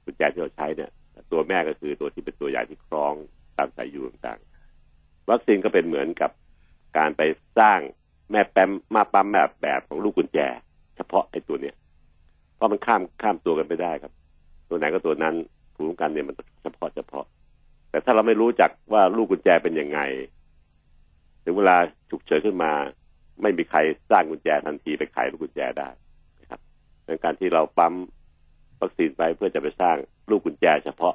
[0.05, 0.91] กุญแจที่เราใช้เนี่ย
[1.31, 3.13] ตัวแม่ก็คือตัวที่เป็นตัวใหญ่ที่คล้อง
[3.57, 6.31] ตามสายอยู่ต่างๆ วัคซีนก็เป็นเหมือนกับ
[6.97, 7.21] การไป
[7.59, 7.79] สร้าง
[8.31, 10.39] แม่แปมมาปั๊มแบบแบบของลูกกุญแจ
[10.97, 11.75] เฉพาะไอ้ตัวเนี้ย
[12.55, 14.13] เพราะมันข้ามข้ามตัวกันไม่ได้ครับ
[14.69, 15.35] ตัวไหนก็ตัวนั้น
[15.73, 17.25] ภูมิคุ้มกันเนี่ยมันเฉพาะเฉพาะ
[17.89, 19.99] แต่ถ้าเราไม่รู้จักว่าลูกกุญแจเป็นยังไง
[21.43, 21.77] ถึงเวลา
[22.09, 22.71] ฉุกเฉินขึ้นมา
[23.41, 23.79] ไม่มีใคร
[24.11, 25.89] สร้างกุญแจทันทีไปไขลูกกุญแจได้
[26.41, 26.59] นะครับ
[27.07, 27.93] ดังการที่เราปั๊ม
[28.81, 29.97] วัคซีนไปเพื่อจะไปสร้าง
[30.29, 31.13] ลูกกุญแจ เฉพาะ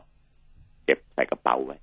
[0.85, 1.77] เก็บใส่กระเป๋าไว้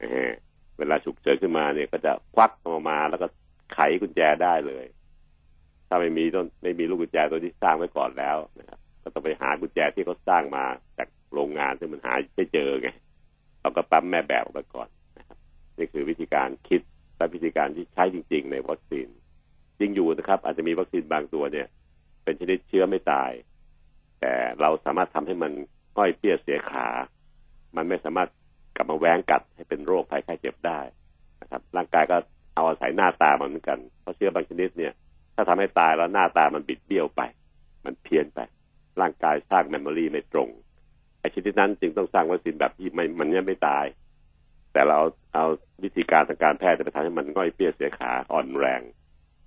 [0.00, 0.30] เออ
[0.78, 3.26] เวลาฉุกเฉินขึ้นมาเนี่ยก็จะควักออกมาแล้วก็
[3.74, 4.84] ไขกุญแจได้เลย
[5.88, 10.64] ถ้าไม่มีต้นไม่มีลูกกุญแจตัวที่สร้างไว้ก่อนแล้วนะครับก็ต้องไปหากุญแจที่เขาสร้างมา
[10.98, 12.88] จากโรงงานซึ่งมันหาไม่เจอไง
[13.60, 15.38] เราก็ปั๊มแม่แบบออกไปก่อนนะครับ
[15.78, 16.80] นี่คือวิธีการคิด
[17.16, 19.08] และวิธีการที่ใช้จริง ๆ ในวัคซีน
[19.78, 21.66] จริงอยู่นะครับ อาจจะมีวัคซีนบางตัวเนี่ย
[22.24, 23.30] เป็นชนิดเชื้อไม่ตาย
[24.20, 25.52] แต่เราสามารถทำให้มัน
[25.96, 26.88] ก้อยเปี้ยเสียขา
[27.76, 28.28] มันไม่สามารถ
[28.76, 30.80] กลับมาแว้งกัดให้เป็นโรคภัยไข้เจ็บได้
[31.42, 32.16] นะครับ ร่างกายก็
[32.54, 34.92] เอาอาศัยหน้าตามันเหมือนกัน เพราะเชื้อบางชนิดเนี่ย
[35.40, 37.22] ถ้าทำให้ตายแล้วหน้าตามันบิดเบี้ยวไป
[37.84, 38.40] มันเพี้ยนไป
[39.00, 40.48] ร่างกายสร้างเมมโมรีไม่ตรง
[41.20, 43.86] ไอ้ชนิดนั้นจึงต้องสร้างวัคซีนแบบที่ไม่มันยังไม่ตาย
[44.72, 44.98] แต่เรา
[45.34, 45.44] เอา
[45.82, 48.82] วิธีการทางการแพทย์จะไปทำให้มันง่อยเปี้ยเสียขาอ่อนแรง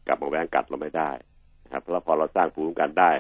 [0.08, 1.12] กลับมาแว้งกัดเราไม่ได้
[1.64, 3.12] นะครับเพราะพอเราสร้างภูมิคุ้มกันได้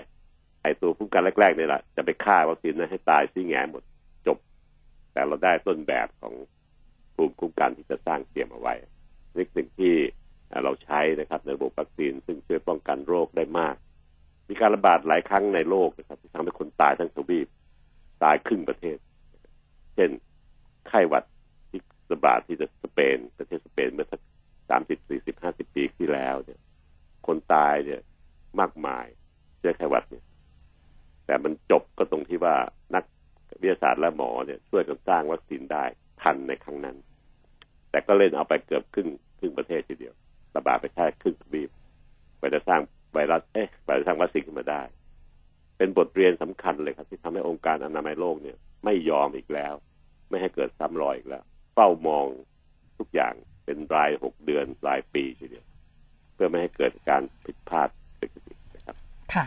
[0.63, 3.83] ไอตัวภูมิคุ้มกันแรกๆนี่แหละจะไปฆ่าวัคซีนนั้นให้ตายซี่แงหมด
[4.27, 4.37] จบ
[5.13, 6.33] แต่เราได้ต้นแบบของ
[7.15, 8.73] ภูมิคุ้มกันที่จะสร้างเตรียมเอาไว้
[9.35, 9.93] นี่สิ่งที่
[10.63, 13.75] เราใช้นะครับในระบบวัคซีนซึ่งช่วยป้องกันโรคได้มาก
[14.49, 17.47] มีการระบาดหลายครั้งในโลกนะครับ ที่ทำให้คนตายทั้งทวีป
[18.23, 18.97] ตายครึ่งประเทศ
[19.95, 20.09] เช่น
[20.87, 21.23] ไข้หวัด
[21.69, 21.79] ที่
[22.13, 24.21] ระบาดที่สเปน ประเทศสเปนเมื่อสัก
[24.69, 26.59] สามสิบสี่สิบห้าสิบปีที่แล้วเนี่ย
[27.27, 28.01] คนตายเนี่ย
[28.59, 29.05] มากมาย
[29.57, 30.25] เชื้อไข้หวัดเนี่ย
[31.25, 32.55] แต่มันจบก็ตรงที่ว่า
[32.95, 33.03] นัก
[33.61, 35.85] วิทยาศาสตร์และหมอเนี่ย ช่วยกันสร้างวัคซีนได้
[36.21, 36.97] ทันในครั้งนั้น
[37.91, 40.13] แต่ก็เล่นเอาไปเกือบครึ่งครึ่งประเทศทีเดียว
[40.55, 41.69] ระบาดไปแค่ครึ่งทวีป
[42.39, 42.81] ไปจะสร้าง
[43.13, 44.81] ไวรัสเอ๊ะไปจะสร้างวัคซีนขึ้นมาได้
[45.77, 49.73] เป็นบทเรียนสำคัญเลยครับ ที่ทำให้องค์การอนามัยโลกเนี่ย ไม่ยอมอีกแล้ว
[50.29, 51.43] ไม่ให้เกิดซ้ำรอยอีกแล้ว
[51.73, 52.25] เฝ้ามอง
[52.99, 53.33] ทุกอย่าง
[53.65, 55.65] เป็นรายหกเดือนรายปีทีเดียว
[56.33, 58.95] เพื่อไม่ให้เกิดการผิดพลาดเกิดขึ้นอีกนะครับ
[59.33, 59.45] ค่ะ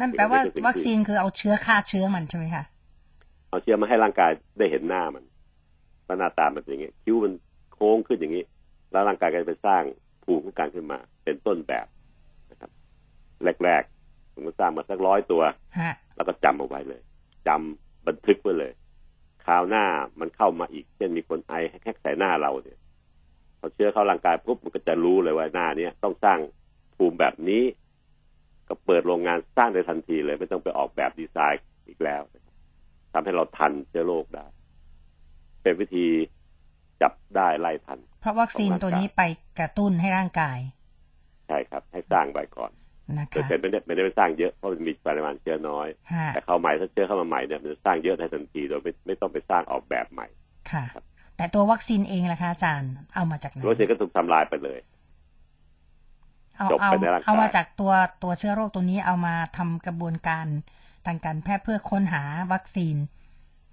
[0.00, 2.64] นั่นแปลว่าวัคซีนคือเอาเชื้อฆ่าเชื้อมันใช่ไหมคะ
[3.48, 5.24] เอาเชื้อมาให้ร่างกายได้เห็นหน้ามัน
[6.06, 7.32] ว่าหน้าตามันเป็นอย่างนี้คิ้วมัน
[7.74, 8.44] โค้งขึ้นอย่างนี้
[8.90, 9.82] แล้วร่างกายก็จะไปสร้าง
[10.28, 11.86] ภูมิคุ้มกันขึ้นมา เป็นต้นแบบ
[12.50, 12.70] นะครับ
[13.64, 15.42] แรกๆผมก็สร้างมาสักร้อยตัว
[15.78, 17.00] ฮะแล้วก็จำเอาไว้เลย
[17.48, 18.72] จำบันทึกไว้เลย
[19.44, 19.84] คราวหน้า
[20.20, 22.78] มันเข้ามาอีกเช่นมีคนไอแฮกใส่หน้าเราเนี่ย
[23.58, 26.38] พอเชื้อเข้าร่างกายปุ๊บมันก็จะรู้เลยว่าหน้าเนี้ยต้องสร้าง
[26.96, 27.62] ภูมิแบบนี้
[28.68, 32.54] ก็เปิดโรงงานสร้างได้ทันทีเลย ไม่ต้องไปออกแบบดีไซน์อีกแล้วนะครับ
[33.12, 34.46] ทำให้เราทันเชื้อโรคได้
[35.62, 36.06] เป็นวิธี
[37.02, 39.22] จับได้ไล่ทัน เพราะวัคซีนตัวนี้ไป
[39.58, 40.58] กระตุ้นให้ร่างกาย
[41.48, 42.70] ใช่ครับ ให้สร้างไปก่อน
[43.16, 50.26] นะโดยคะแต่ไม่ได้ไม่ได้ไปสร้างเยอะเพราะมันมีปริมาณเชื้อน้อยฮะแต่เข้าใหม่ถ้าเชื้อเข้ามาใหม่เนี่ยมันจะสร้างเยอะได้ทันทีโดยไม่ไม่ต้องไปสร้างออกแบบใหม่
[50.70, 51.04] ค่ะครับ
[51.36, 54.78] แต่ตัววัคซีนเองล่ะคะอาจารย์เอามาจากไหนวัคซีนก็ถูกทำลายไปเลย
[56.56, 57.92] เอาจบเอาไปในร่างกายเอามาจากตัว
[58.22, 60.46] ตัวเชื้อโรคตัวนี้เอามาทำกระบวนการ
[61.06, 62.22] ทางการแพทย์เพื่อค้นหา
[62.52, 62.96] วัคซีน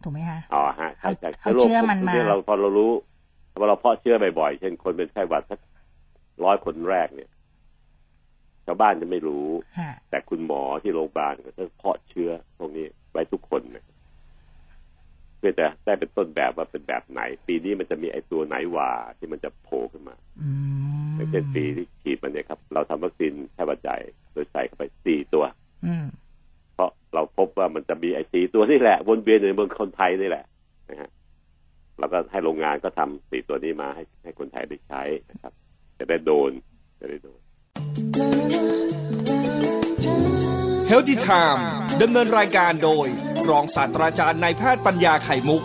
[0.03, 2.91] ถูกไหมคะอ๋อฮะใช่ใช่เอาเชื้อมันมาเชื้อเราพอเรารู้
[3.60, 5.60] พอเราเพาะเชื้อบ่อยๆ เช่นคนเป็นไข้หวัดสัก
[6.43, 7.30] ร้อยคนแรกเนี่ย
[8.66, 9.47] ชาวบ้านจะไม่รู้
[9.80, 13.86] ฮะแต่คุณหมอที่โรงพยาบาลก็จะเพาะเชื้อพวกนี้ไว้ทุกคนนะ
[15.38, 20.49] เพื่อจะได้เป็นต้นแบบว่าเป็นแบบไหน ปีนี้มันจะมีไอ้ตัวไหนหว่าที่มันจะโผล่ขึ้นมาอื
[21.08, 23.97] มอย่างเช่นปีที่ฉีดมันเนี่ยครับ เราทำวัคซีนไข้หวัดใหญ่
[24.34, 25.45] โดยใส่เข้าไปสี่ตัว
[25.86, 26.06] อืม
[26.76, 30.45] เพราะเราพบว่ามันจะมีไอ้สี่ตัวนี่แหละวนเวียนอยู่ในเมืองคนไทยนี่แหละ
[30.89, 31.10] นะฮะ
[31.99, 35.53] เราก็ให้โรงงานก็ทำสี่ตัวนี้มาให้ให้คนไทยได้ใช้นะครับ
[35.99, 36.51] จะได้โดน
[36.99, 37.39] จะได้โดน
[40.88, 41.65] Healthy Time
[42.01, 43.07] ดำเนินรายการโดย
[43.49, 45.63] รองศาสตราจารย์นายแพทย์ปัญญาไข่มุก